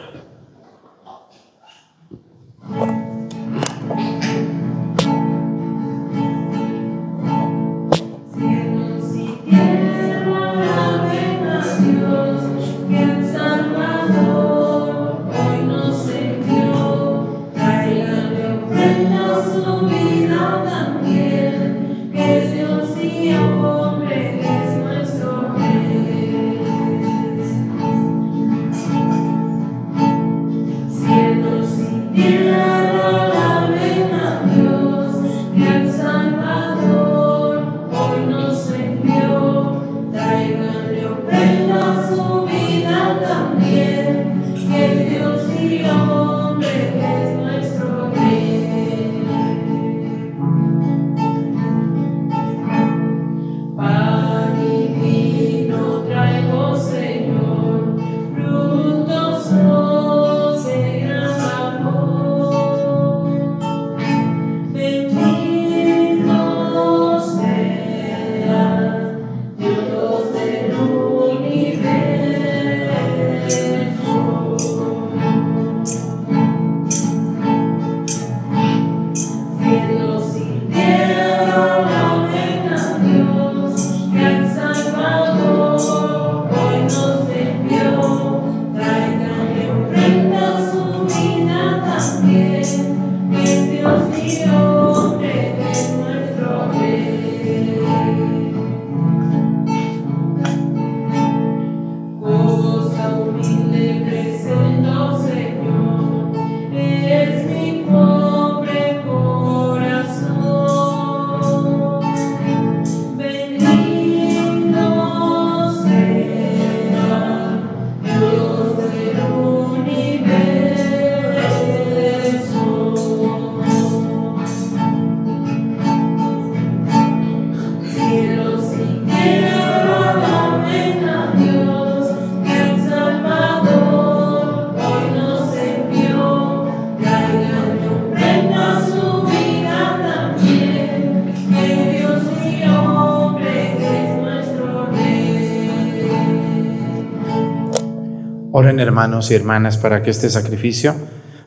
Hermanos 148.86 149.32
y 149.32 149.36
hermanas 149.36 149.78
para 149.78 150.04
que 150.04 150.12
este 150.12 150.30
sacrificio 150.30 150.95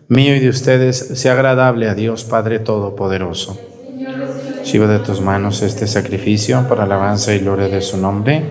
mío 0.08 0.34
y 0.34 0.40
de 0.40 0.48
ustedes 0.48 0.96
sea 0.96 1.32
agradable 1.32 1.88
a 1.88 1.94
Dios 1.94 2.24
Padre 2.24 2.58
Todopoderoso. 2.58 3.60
Reciba 4.58 4.86
de 4.86 4.98
tus 4.98 5.20
manos 5.20 5.62
este 5.62 5.86
sacrificio 5.86 6.66
para 6.68 6.84
alabanza 6.84 7.34
y 7.34 7.38
gloria 7.38 7.68
de 7.68 7.80
su 7.80 7.96
nombre, 7.96 8.42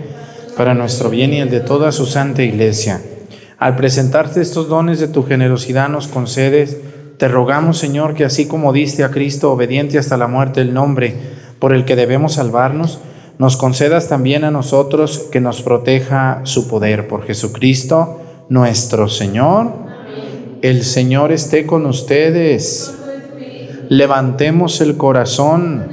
para 0.56 0.73
nuestro 0.73 1.10
bien 1.10 1.34
y 1.34 1.39
el 1.39 1.50
de 1.50 1.60
toda 1.60 1.91
su 1.91 2.06
santa 2.06 2.43
iglesia. 2.43 3.02
Al 3.58 3.76
presentarte 3.76 4.39
estos 4.39 4.69
dones 4.69 5.00
de 5.00 5.08
tu 5.08 5.23
generosidad 5.23 5.89
nos 5.89 6.08
concedes, 6.08 6.78
te 7.17 7.28
rogamos 7.28 7.80
Señor 7.80 8.13
que 8.13 8.26
así 8.26 8.47
como 8.47 8.71
diste 8.71 9.04
a 9.04 9.12
Cristo 9.12 9.52
obediente 9.52 9.97
hasta 9.97 10.17
la 10.17 10.28
muerte 10.28 10.62
el 10.62 10.73
nombre 10.73 11.15
por 11.60 11.73
el 11.73 11.86
que 11.86 11.95
debemos 11.95 12.34
salvarnos, 12.34 13.00
nos 13.40 13.58
concedas 13.58 14.10
también 14.10 14.44
a 14.44 14.52
nosotros 14.52 15.27
que 15.31 15.42
nos 15.42 15.63
proteja 15.63 16.42
su 16.44 16.67
poder 16.67 17.08
por 17.08 17.25
Jesucristo 17.25 18.21
nuestro 18.50 19.10
Señor. 19.10 19.73
El 20.62 20.83
Señor 20.83 21.31
esté 21.31 21.65
con 21.65 21.85
ustedes. 21.85 22.93
Levantemos 23.89 24.81
el 24.81 24.98
corazón. 24.98 25.87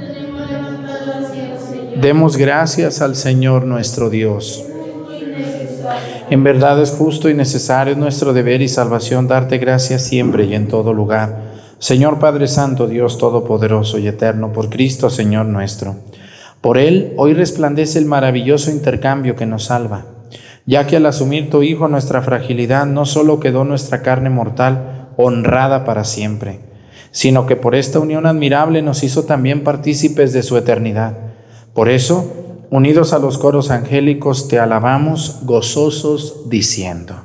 Demos 2.01 2.37
gracias 2.37 3.01
al 3.01 3.15
Señor 3.15 3.65
nuestro 3.65 4.09
Dios. 4.09 4.63
En 6.29 6.43
verdad 6.43 6.81
es 6.81 6.91
justo 6.91 7.29
y 7.29 7.35
necesario 7.35 7.93
es 7.93 7.99
nuestro 7.99 8.33
deber 8.33 8.61
y 8.61 8.67
salvación 8.67 9.27
darte 9.27 9.59
gracias 9.59 10.03
siempre 10.03 10.45
y 10.45 10.55
en 10.55 10.67
todo 10.67 10.91
lugar. 10.91 11.53
Señor 11.77 12.19
Padre 12.19 12.47
Santo, 12.47 12.87
Dios 12.87 13.17
Todopoderoso 13.17 13.99
y 13.99 14.07
Eterno, 14.07 14.51
por 14.51 14.69
Cristo 14.69 15.09
Señor 15.09 15.45
nuestro. 15.45 15.95
Por 16.61 16.79
Él 16.79 17.13
hoy 17.17 17.33
resplandece 17.33 17.99
el 17.99 18.05
maravilloso 18.05 18.71
intercambio 18.71 19.35
que 19.35 19.45
nos 19.45 19.65
salva, 19.65 20.05
ya 20.65 20.87
que 20.87 20.97
al 20.97 21.05
asumir 21.05 21.49
tu 21.49 21.63
Hijo 21.63 21.87
nuestra 21.87 22.21
fragilidad 22.21 22.85
no 22.85 23.05
solo 23.05 23.39
quedó 23.39 23.63
nuestra 23.63 24.01
carne 24.01 24.29
mortal 24.29 25.09
honrada 25.17 25.85
para 25.85 26.03
siempre, 26.03 26.59
sino 27.11 27.45
que 27.45 27.55
por 27.55 27.75
esta 27.75 27.99
unión 27.99 28.25
admirable 28.25 28.81
nos 28.81 29.03
hizo 29.03 29.23
también 29.23 29.63
partícipes 29.63 30.33
de 30.33 30.43
su 30.43 30.57
eternidad. 30.57 31.17
Por 31.73 31.89
eso, 31.89 32.31
unidos 32.71 33.13
a 33.13 33.19
los 33.19 33.37
coros 33.37 33.69
angélicos, 33.69 34.47
te 34.47 34.59
alabamos 34.59 35.41
gozosos 35.43 36.49
diciendo. 36.49 37.24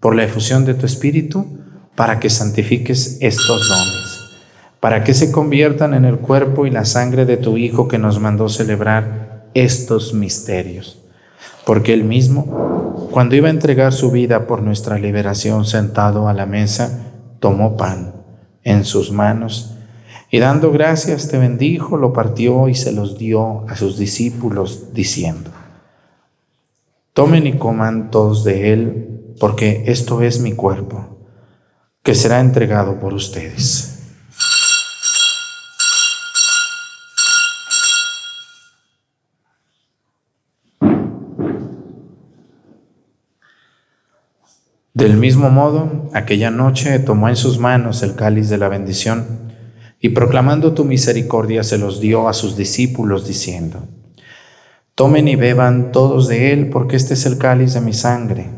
por 0.00 0.14
la 0.14 0.24
efusión 0.24 0.64
de 0.64 0.74
tu 0.74 0.86
Espíritu, 0.86 1.58
para 1.94 2.20
que 2.20 2.30
santifiques 2.30 3.18
estos 3.20 3.68
dones, 3.68 4.40
para 4.80 5.02
que 5.04 5.14
se 5.14 5.32
conviertan 5.32 5.94
en 5.94 6.04
el 6.04 6.18
cuerpo 6.18 6.66
y 6.66 6.70
la 6.70 6.84
sangre 6.84 7.26
de 7.26 7.36
tu 7.36 7.56
Hijo 7.56 7.88
que 7.88 7.98
nos 7.98 8.20
mandó 8.20 8.48
celebrar 8.48 9.48
estos 9.54 10.14
misterios. 10.14 11.02
Porque 11.64 11.92
él 11.92 12.04
mismo, 12.04 13.08
cuando 13.10 13.34
iba 13.34 13.48
a 13.48 13.50
entregar 13.52 13.92
su 13.92 14.10
vida 14.10 14.46
por 14.46 14.62
nuestra 14.62 14.98
liberación 14.98 15.64
sentado 15.64 16.28
a 16.28 16.32
la 16.32 16.46
mesa, 16.46 17.12
tomó 17.40 17.76
pan 17.76 18.14
en 18.62 18.84
sus 18.84 19.12
manos 19.12 19.74
y 20.30 20.38
dando 20.38 20.72
gracias 20.72 21.28
te 21.28 21.38
bendijo, 21.38 21.96
lo 21.96 22.12
partió 22.12 22.68
y 22.68 22.74
se 22.74 22.92
los 22.92 23.18
dio 23.18 23.66
a 23.68 23.76
sus 23.76 23.98
discípulos 23.98 24.92
diciendo, 24.92 25.50
tomen 27.14 27.46
y 27.46 27.54
coman 27.54 28.10
todos 28.10 28.44
de 28.44 28.72
él, 28.72 29.17
porque 29.38 29.84
esto 29.86 30.22
es 30.22 30.40
mi 30.40 30.52
cuerpo, 30.52 31.18
que 32.02 32.14
será 32.14 32.40
entregado 32.40 32.98
por 33.00 33.14
ustedes. 33.14 33.98
Del 44.98 45.16
mismo 45.16 45.48
modo, 45.48 46.10
aquella 46.12 46.50
noche 46.50 46.98
tomó 46.98 47.28
en 47.28 47.36
sus 47.36 47.60
manos 47.60 48.02
el 48.02 48.16
cáliz 48.16 48.48
de 48.48 48.58
la 48.58 48.68
bendición 48.68 49.52
y 50.00 50.08
proclamando 50.08 50.74
tu 50.74 50.84
misericordia 50.84 51.62
se 51.62 51.78
los 51.78 52.00
dio 52.00 52.28
a 52.28 52.32
sus 52.32 52.56
discípulos 52.56 53.24
diciendo, 53.24 53.86
Tomen 54.96 55.28
y 55.28 55.36
beban 55.36 55.92
todos 55.92 56.26
de 56.26 56.52
él 56.52 56.70
porque 56.70 56.96
este 56.96 57.14
es 57.14 57.26
el 57.26 57.38
cáliz 57.38 57.74
de 57.74 57.80
mi 57.80 57.92
sangre, 57.92 58.57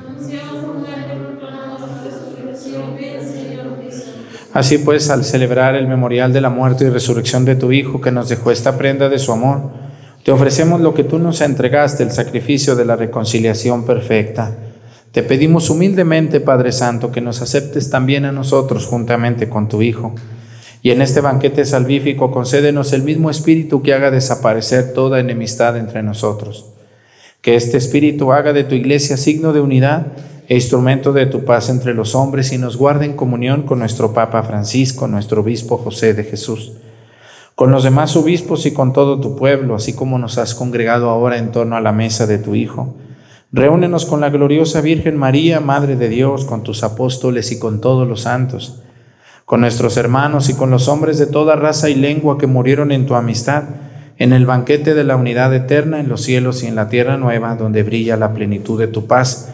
Así 4.53 4.79
pues, 4.79 5.09
al 5.09 5.23
celebrar 5.23 5.75
el 5.75 5.87
memorial 5.87 6.33
de 6.33 6.41
la 6.41 6.49
muerte 6.49 6.85
y 6.85 6.89
resurrección 6.89 7.45
de 7.45 7.55
tu 7.55 7.71
Hijo, 7.71 8.01
que 8.01 8.11
nos 8.11 8.27
dejó 8.27 8.51
esta 8.51 8.77
prenda 8.77 9.07
de 9.07 9.17
su 9.17 9.31
amor, 9.31 9.71
te 10.23 10.31
ofrecemos 10.31 10.81
lo 10.81 10.93
que 10.93 11.05
tú 11.05 11.19
nos 11.19 11.39
entregaste, 11.41 12.03
el 12.03 12.11
sacrificio 12.11 12.75
de 12.75 12.85
la 12.85 12.95
reconciliación 12.95 13.85
perfecta. 13.85 14.55
Te 15.13 15.23
pedimos 15.23 15.69
humildemente, 15.69 16.41
Padre 16.41 16.71
Santo, 16.71 17.11
que 17.11 17.21
nos 17.21 17.41
aceptes 17.41 17.89
también 17.89 18.25
a 18.25 18.31
nosotros 18.31 18.85
juntamente 18.85 19.47
con 19.49 19.69
tu 19.69 19.81
Hijo. 19.81 20.15
Y 20.83 20.91
en 20.91 21.01
este 21.01 21.21
banquete 21.21 21.63
salvífico 21.63 22.31
concédenos 22.31 22.91
el 22.91 23.03
mismo 23.03 23.29
espíritu 23.29 23.81
que 23.81 23.93
haga 23.93 24.11
desaparecer 24.11 24.93
toda 24.93 25.19
enemistad 25.19 25.77
entre 25.77 26.03
nosotros. 26.03 26.65
Que 27.41 27.55
este 27.55 27.77
espíritu 27.77 28.33
haga 28.33 28.51
de 28.51 28.63
tu 28.63 28.75
iglesia 28.75 29.15
signo 29.17 29.53
de 29.53 29.61
unidad 29.61 30.07
e 30.51 30.55
instrumento 30.55 31.13
de 31.13 31.27
tu 31.27 31.45
paz 31.45 31.69
entre 31.69 31.93
los 31.93 32.13
hombres 32.13 32.51
y 32.51 32.57
nos 32.57 32.75
guarde 32.75 33.05
en 33.05 33.13
comunión 33.13 33.61
con 33.61 33.79
nuestro 33.79 34.13
Papa 34.13 34.43
Francisco, 34.43 35.07
nuestro 35.07 35.39
obispo 35.39 35.77
José 35.77 36.13
de 36.13 36.25
Jesús, 36.25 36.73
con 37.55 37.71
los 37.71 37.85
demás 37.85 38.17
obispos 38.17 38.65
y 38.65 38.73
con 38.73 38.91
todo 38.91 39.21
tu 39.21 39.37
pueblo, 39.37 39.75
así 39.75 39.93
como 39.93 40.19
nos 40.19 40.37
has 40.37 40.53
congregado 40.53 41.09
ahora 41.09 41.37
en 41.37 41.53
torno 41.53 41.77
a 41.77 41.79
la 41.79 41.93
mesa 41.93 42.27
de 42.27 42.37
tu 42.37 42.53
Hijo. 42.53 42.93
Reúnenos 43.53 44.05
con 44.05 44.19
la 44.19 44.29
gloriosa 44.29 44.81
Virgen 44.81 45.15
María, 45.15 45.61
Madre 45.61 45.95
de 45.95 46.09
Dios, 46.09 46.43
con 46.43 46.63
tus 46.63 46.83
apóstoles 46.83 47.53
y 47.53 47.57
con 47.57 47.79
todos 47.79 48.05
los 48.05 48.23
santos, 48.23 48.81
con 49.45 49.61
nuestros 49.61 49.95
hermanos 49.95 50.49
y 50.49 50.55
con 50.55 50.69
los 50.69 50.89
hombres 50.89 51.17
de 51.17 51.27
toda 51.27 51.55
raza 51.55 51.89
y 51.89 51.95
lengua 51.95 52.37
que 52.37 52.47
murieron 52.47 52.91
en 52.91 53.05
tu 53.05 53.15
amistad, 53.15 53.63
en 54.17 54.33
el 54.33 54.45
banquete 54.45 54.95
de 54.95 55.05
la 55.05 55.15
unidad 55.15 55.55
eterna 55.55 56.01
en 56.01 56.09
los 56.09 56.23
cielos 56.23 56.61
y 56.61 56.67
en 56.67 56.75
la 56.75 56.89
tierra 56.89 57.15
nueva, 57.15 57.55
donde 57.55 57.83
brilla 57.83 58.17
la 58.17 58.33
plenitud 58.33 58.77
de 58.77 58.87
tu 58.87 59.07
paz, 59.07 59.53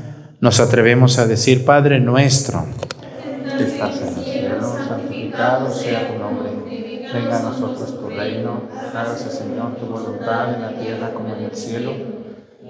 nos 0.41 0.59
atrevemos 0.59 1.19
a 1.19 1.27
decir, 1.27 1.63
Padre 1.63 1.99
nuestro, 1.99 2.65
que 3.57 3.63
estás 3.63 4.01
en 4.01 4.07
el 4.07 4.23
cielo, 4.25 4.75
santificado 4.87 5.71
sea 5.71 6.07
tu 6.07 6.17
nombre. 6.17 6.49
Venga 7.13 7.39
a 7.39 7.43
nosotros 7.43 7.99
tu 7.99 8.09
reino, 8.09 8.63
hágase 8.93 9.29
Señor 9.29 9.75
tu 9.75 9.85
voluntad 9.85 10.55
en 10.55 10.61
la 10.61 10.73
tierra 10.73 11.13
como 11.13 11.35
en 11.35 11.43
el 11.43 11.55
cielo. 11.55 11.93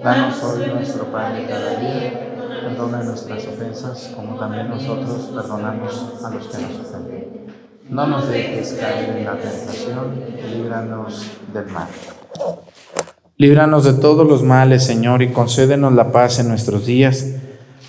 Danos 0.04 0.42
hoy 0.44 0.66
nuestro 0.66 1.06
pan 1.06 1.34
de 1.34 1.46
cada 1.46 1.76
día, 1.80 2.28
Perdona 2.62 3.02
nuestras 3.02 3.46
ofensas, 3.46 4.12
como 4.14 4.38
también 4.38 4.68
nosotros 4.68 5.30
perdonamos 5.34 6.12
a 6.24 6.30
los 6.30 6.46
que 6.46 6.62
nos 6.62 6.86
ofenden. 6.86 7.46
No 7.88 8.06
nos 8.06 8.28
dejes 8.28 8.74
caer 8.74 9.16
en 9.16 9.24
la 9.24 9.36
tentación, 9.36 10.22
líbranos 10.52 11.26
del 11.52 11.66
mal. 11.66 11.88
Líbranos 13.36 13.84
de 13.84 13.94
todos 13.94 14.28
los 14.28 14.42
males, 14.42 14.84
Señor, 14.84 15.22
y 15.22 15.32
concédenos 15.32 15.92
la 15.94 16.12
paz 16.12 16.38
en 16.38 16.48
nuestros 16.48 16.86
días, 16.86 17.26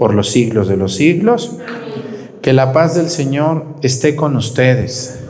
por 0.00 0.14
los 0.14 0.30
siglos 0.30 0.66
de 0.66 0.78
los 0.78 0.94
siglos, 0.94 1.58
que 2.40 2.54
la 2.54 2.72
paz 2.72 2.94
del 2.94 3.10
Señor 3.10 3.66
esté 3.82 4.16
con 4.16 4.34
ustedes. 4.34 5.20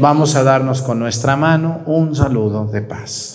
Vamos 0.00 0.34
a 0.34 0.42
darnos 0.42 0.82
con 0.82 0.98
nuestra 0.98 1.36
mano 1.36 1.82
un 1.86 2.16
saludo 2.16 2.66
de 2.66 2.82
paz. 2.82 3.34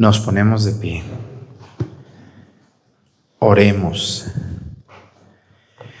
Nos 0.00 0.18
ponemos 0.18 0.64
de 0.64 0.72
pie. 0.72 1.02
Oremos. 3.38 4.28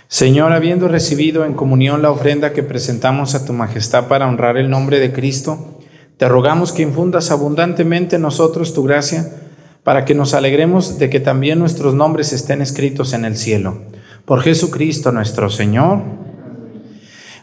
Señor, 0.08 0.54
habiendo 0.54 0.88
recibido 0.88 1.44
en 1.44 1.52
comunión 1.52 2.00
la 2.00 2.10
ofrenda 2.10 2.54
que 2.54 2.62
presentamos 2.62 3.34
a 3.34 3.44
tu 3.44 3.52
majestad 3.52 4.08
para 4.08 4.26
honrar 4.26 4.56
el 4.56 4.70
nombre 4.70 5.00
de 5.00 5.12
Cristo, 5.12 5.78
te 6.16 6.26
rogamos 6.30 6.72
que 6.72 6.80
infundas 6.80 7.30
abundantemente 7.30 8.16
en 8.16 8.22
nosotros 8.22 8.72
tu 8.72 8.84
gracia 8.84 9.34
para 9.84 10.06
que 10.06 10.14
nos 10.14 10.32
alegremos 10.32 10.98
de 10.98 11.10
que 11.10 11.20
también 11.20 11.58
nuestros 11.58 11.92
nombres 11.92 12.32
estén 12.32 12.62
escritos 12.62 13.12
en 13.12 13.26
el 13.26 13.36
cielo. 13.36 13.82
Por 14.24 14.40
Jesucristo 14.40 15.12
nuestro 15.12 15.50
Señor. 15.50 16.00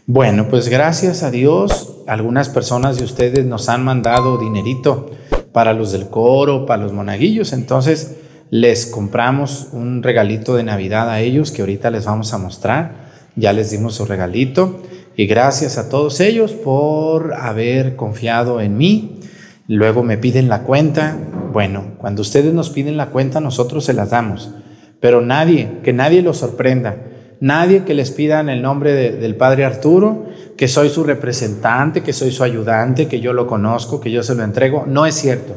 Bueno, 0.08 0.47
pues 0.49 0.70
gracias 0.70 1.22
a 1.22 1.30
Dios, 1.30 1.97
algunas 2.08 2.49
personas 2.49 2.97
de 2.97 3.03
ustedes 3.03 3.45
nos 3.45 3.70
han 3.70 3.86
mandado 3.86 4.39
dinerito 4.39 5.12
para 5.58 5.74
los 5.74 5.91
del 5.91 6.08
coro, 6.10 6.68
para 6.68 6.84
los 6.84 6.93
monaguillos, 6.93 7.51
entonces 7.51 8.18
les 8.51 8.86
compramos 8.86 9.70
un 9.72 10.03
regalito 10.03 10.55
de 10.55 10.62
Navidad 10.62 11.10
a 11.10 11.20
ellos 11.22 11.49
que 11.49 11.64
ahorita 11.64 11.89
les 11.89 12.05
vamos 12.05 12.32
a 12.32 12.38
mostrar. 12.38 13.08
Ya 13.36 13.53
les 13.53 13.72
dimos 13.72 13.95
su 13.95 14.05
regalito 14.05 14.84
y 15.16 15.26
gracias 15.26 15.80
a 15.80 15.89
todos 15.89 16.20
ellos 16.20 16.51
por 16.51 17.34
haber 17.34 17.95
confiado 17.95 18.62
en 18.62 18.78
mí. 18.78 19.20
Luego 19.68 20.03
me 20.03 20.20
piden 20.20 20.47
la 20.47 20.62
cuenta. 20.62 21.18
Bueno, 21.51 21.86
cuando 21.97 22.22
ustedes 22.22 22.53
nos 22.53 22.70
piden 22.70 22.95
la 22.95 23.08
cuenta, 23.08 23.39
nosotros 23.39 23.84
se 23.84 23.93
las 23.93 24.12
damos. 24.12 24.51
Pero 24.99 25.22
nadie, 25.22 25.80
que 25.84 25.91
nadie 25.91 26.22
los 26.22 26.38
sorprenda. 26.38 26.97
Nadie 27.39 27.84
que 27.84 27.95
les 27.95 28.12
pida 28.12 28.41
en 28.41 28.49
el 28.49 28.62
nombre 28.62 28.93
de- 28.93 29.14
del 29.14 29.36
Padre 29.36 29.66
Arturo, 29.66 30.26
que 30.58 30.68
soy 30.68 30.89
su 30.89 31.03
representante, 31.03 32.01
que 32.01 32.14
soy 32.14 32.32
su 32.32 32.43
ayudante, 32.43 33.08
que 33.08 33.20
yo 33.20 33.32
lo 33.32 33.45
conozco, 33.45 34.01
que 34.01 34.12
yo 34.12 34.24
se 34.24 34.36
lo 34.36 34.43
entrego. 34.43 34.86
No 34.88 35.05
es 35.05 35.16
cierto. 35.16 35.55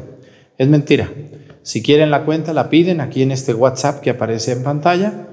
Es 0.57 0.67
mentira. 0.67 1.09
Si 1.63 1.81
quieren 1.81 2.11
la 2.11 2.23
cuenta, 2.23 2.53
la 2.53 2.69
piden 2.69 3.01
aquí 3.01 3.23
en 3.23 3.31
este 3.31 3.53
WhatsApp 3.53 4.01
que 4.01 4.11
aparece 4.11 4.51
en 4.51 4.63
pantalla. 4.63 5.27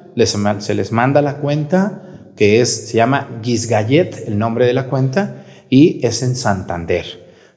Se 0.58 0.74
les 0.74 0.90
manda 0.90 1.22
la 1.22 1.36
cuenta 1.36 2.02
que 2.34 2.60
es, 2.60 2.88
se 2.88 2.96
llama 2.96 3.40
Guisgallet, 3.42 4.26
el 4.26 4.38
nombre 4.38 4.64
de 4.64 4.72
la 4.72 4.86
cuenta, 4.86 5.44
y 5.68 6.04
es 6.06 6.22
en 6.22 6.34
Santander. 6.36 7.04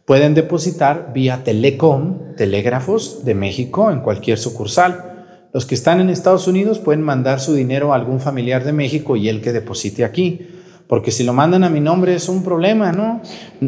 Pueden 0.05 0.33
depositar 0.33 1.11
vía 1.13 1.43
Telecom, 1.43 2.35
Telégrafos 2.35 3.23
de 3.23 3.35
México, 3.35 3.91
en 3.91 4.01
cualquier 4.01 4.37
sucursal. 4.37 5.49
Los 5.53 5.65
que 5.65 5.75
están 5.75 6.01
en 6.01 6.09
Estados 6.09 6.47
Unidos 6.47 6.79
pueden 6.79 7.03
mandar 7.03 7.39
su 7.39 7.53
dinero 7.53 7.93
a 7.93 7.95
algún 7.95 8.19
familiar 8.19 8.63
de 8.63 8.73
México 8.73 9.15
y 9.15 9.29
él 9.29 9.41
que 9.41 9.53
deposite 9.53 10.03
aquí. 10.03 10.47
Porque 10.91 11.11
si 11.11 11.23
lo 11.23 11.31
mandan 11.31 11.63
a 11.63 11.69
mi 11.69 11.79
nombre 11.79 12.13
es 12.13 12.27
un 12.27 12.43
problema, 12.43 12.91
¿no? 12.91 13.21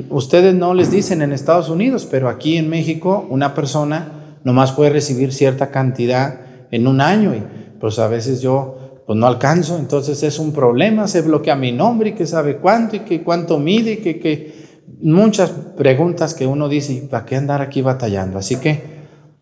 Ustedes 0.09 0.53
no 0.53 0.73
les 0.73 0.91
dicen 0.91 1.21
en 1.21 1.31
Estados 1.31 1.69
Unidos, 1.69 2.05
pero 2.11 2.27
aquí 2.27 2.57
en 2.57 2.67
México 2.67 3.25
una 3.29 3.53
persona 3.53 4.35
nomás 4.43 4.73
puede 4.73 4.89
recibir 4.89 5.31
cierta 5.31 5.71
cantidad 5.71 6.41
en 6.69 6.85
un 6.85 6.99
año 6.99 7.33
y 7.33 7.41
pues 7.79 7.97
a 7.97 8.09
veces 8.09 8.41
yo 8.41 9.03
pues 9.07 9.17
no 9.17 9.25
alcanzo, 9.25 9.77
entonces 9.77 10.21
es 10.21 10.37
un 10.37 10.51
problema, 10.51 11.07
se 11.07 11.21
bloquea 11.21 11.55
mi 11.55 11.71
nombre 11.71 12.09
y 12.09 12.11
que 12.11 12.27
sabe 12.27 12.57
cuánto 12.57 12.97
y 12.97 12.99
que 12.99 13.23
cuánto 13.23 13.57
mide 13.57 13.93
y 13.93 13.97
que, 14.01 14.19
que 14.19 14.81
muchas 15.01 15.51
preguntas 15.77 16.33
que 16.33 16.45
uno 16.45 16.67
dice, 16.67 16.91
¿y 16.91 17.01
¿para 17.07 17.23
qué 17.23 17.37
andar 17.37 17.61
aquí 17.61 17.81
batallando? 17.81 18.37
Así 18.37 18.57
que 18.57 18.83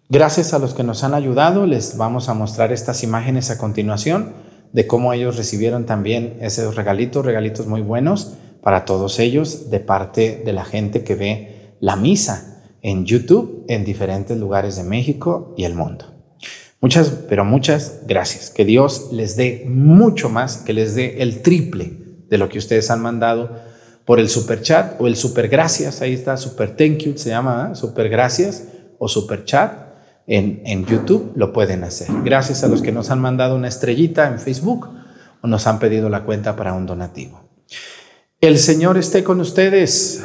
gracias 0.07 0.53
a 0.53 0.59
los 0.59 0.75
que 0.75 0.83
nos 0.83 1.03
han 1.03 1.15
ayudado, 1.15 1.65
les 1.65 1.97
vamos 1.97 2.29
a 2.29 2.35
mostrar 2.35 2.71
estas 2.71 3.01
imágenes 3.01 3.49
a 3.49 3.57
continuación 3.57 4.50
de 4.73 4.87
cómo 4.87 5.13
ellos 5.13 5.37
recibieron 5.37 5.85
también 5.85 6.37
esos 6.41 6.75
regalitos, 6.75 7.25
regalitos 7.25 7.67
muy 7.67 7.81
buenos 7.81 8.33
para 8.61 8.85
todos 8.85 9.19
ellos 9.19 9.69
de 9.69 9.79
parte 9.79 10.41
de 10.45 10.53
la 10.53 10.63
gente 10.63 11.03
que 11.03 11.15
ve 11.15 11.75
la 11.79 11.95
misa 11.95 12.63
en 12.81 13.05
YouTube 13.05 13.65
en 13.67 13.83
diferentes 13.83 14.37
lugares 14.37 14.75
de 14.75 14.83
México 14.83 15.53
y 15.57 15.65
el 15.65 15.75
mundo. 15.75 16.05
Muchas, 16.79 17.09
pero 17.29 17.45
muchas 17.45 18.01
gracias. 18.07 18.49
Que 18.49 18.65
Dios 18.65 19.09
les 19.11 19.35
dé 19.35 19.65
mucho 19.67 20.29
más, 20.29 20.57
que 20.57 20.73
les 20.73 20.95
dé 20.95 21.21
el 21.21 21.41
triple 21.41 21.93
de 22.27 22.37
lo 22.37 22.49
que 22.49 22.57
ustedes 22.57 22.89
han 22.89 23.01
mandado 23.01 23.51
por 24.05 24.19
el 24.19 24.29
super 24.29 24.61
chat 24.61 24.99
o 24.99 25.07
el 25.07 25.15
super 25.15 25.47
gracias. 25.47 26.01
Ahí 26.01 26.13
está, 26.13 26.37
super 26.37 26.75
thank 26.75 26.99
you, 26.99 27.17
se 27.17 27.29
llama 27.29 27.69
¿eh? 27.71 27.75
super 27.75 28.09
gracias 28.09 28.63
o 28.97 29.07
super 29.07 29.45
chat. 29.45 29.90
En, 30.27 30.61
en 30.65 30.85
YouTube 30.85 31.31
lo 31.35 31.51
pueden 31.51 31.83
hacer. 31.83 32.07
Gracias 32.23 32.63
a 32.63 32.67
los 32.67 32.81
que 32.81 32.91
nos 32.91 33.09
han 33.09 33.19
mandado 33.19 33.55
una 33.55 33.67
estrellita 33.67 34.27
en 34.27 34.39
Facebook 34.39 34.87
o 35.41 35.47
nos 35.47 35.67
han 35.67 35.79
pedido 35.79 36.09
la 36.09 36.23
cuenta 36.23 36.55
para 36.55 36.73
un 36.73 36.85
donativo. 36.85 37.41
El 38.39 38.57
Señor 38.57 38.97
esté 38.97 39.23
con 39.23 39.39
ustedes. 39.39 40.23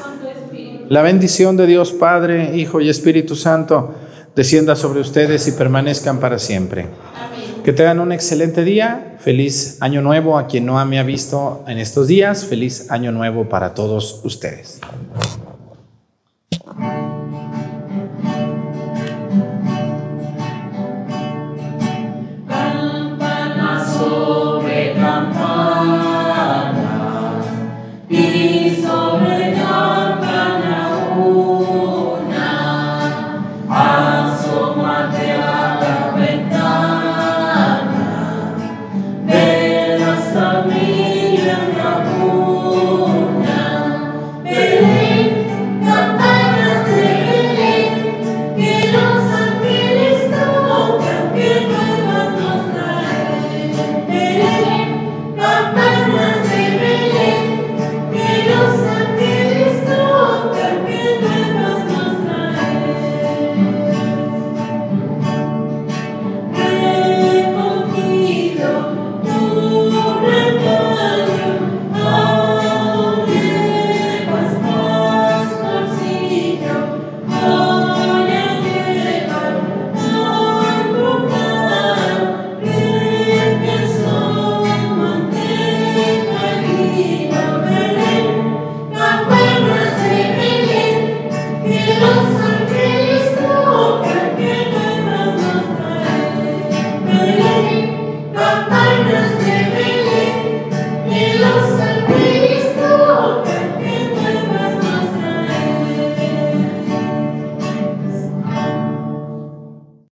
La 0.88 1.02
bendición 1.02 1.56
de 1.56 1.66
Dios 1.66 1.92
Padre, 1.92 2.56
Hijo 2.56 2.80
y 2.80 2.88
Espíritu 2.88 3.34
Santo 3.34 3.94
descienda 4.36 4.76
sobre 4.76 5.00
ustedes 5.00 5.48
y 5.48 5.52
permanezcan 5.52 6.20
para 6.20 6.38
siempre. 6.38 6.86
Que 7.64 7.72
tengan 7.72 7.98
un 7.98 8.12
excelente 8.12 8.62
día, 8.62 9.16
feliz 9.18 9.78
año 9.80 10.00
nuevo 10.00 10.38
a 10.38 10.46
quien 10.46 10.66
no 10.66 10.84
me 10.86 10.98
ha 10.98 11.02
visto 11.02 11.64
en 11.66 11.78
estos 11.78 12.06
días, 12.06 12.44
feliz 12.44 12.90
año 12.90 13.10
nuevo 13.10 13.48
para 13.48 13.74
todos 13.74 14.20
ustedes. 14.24 14.80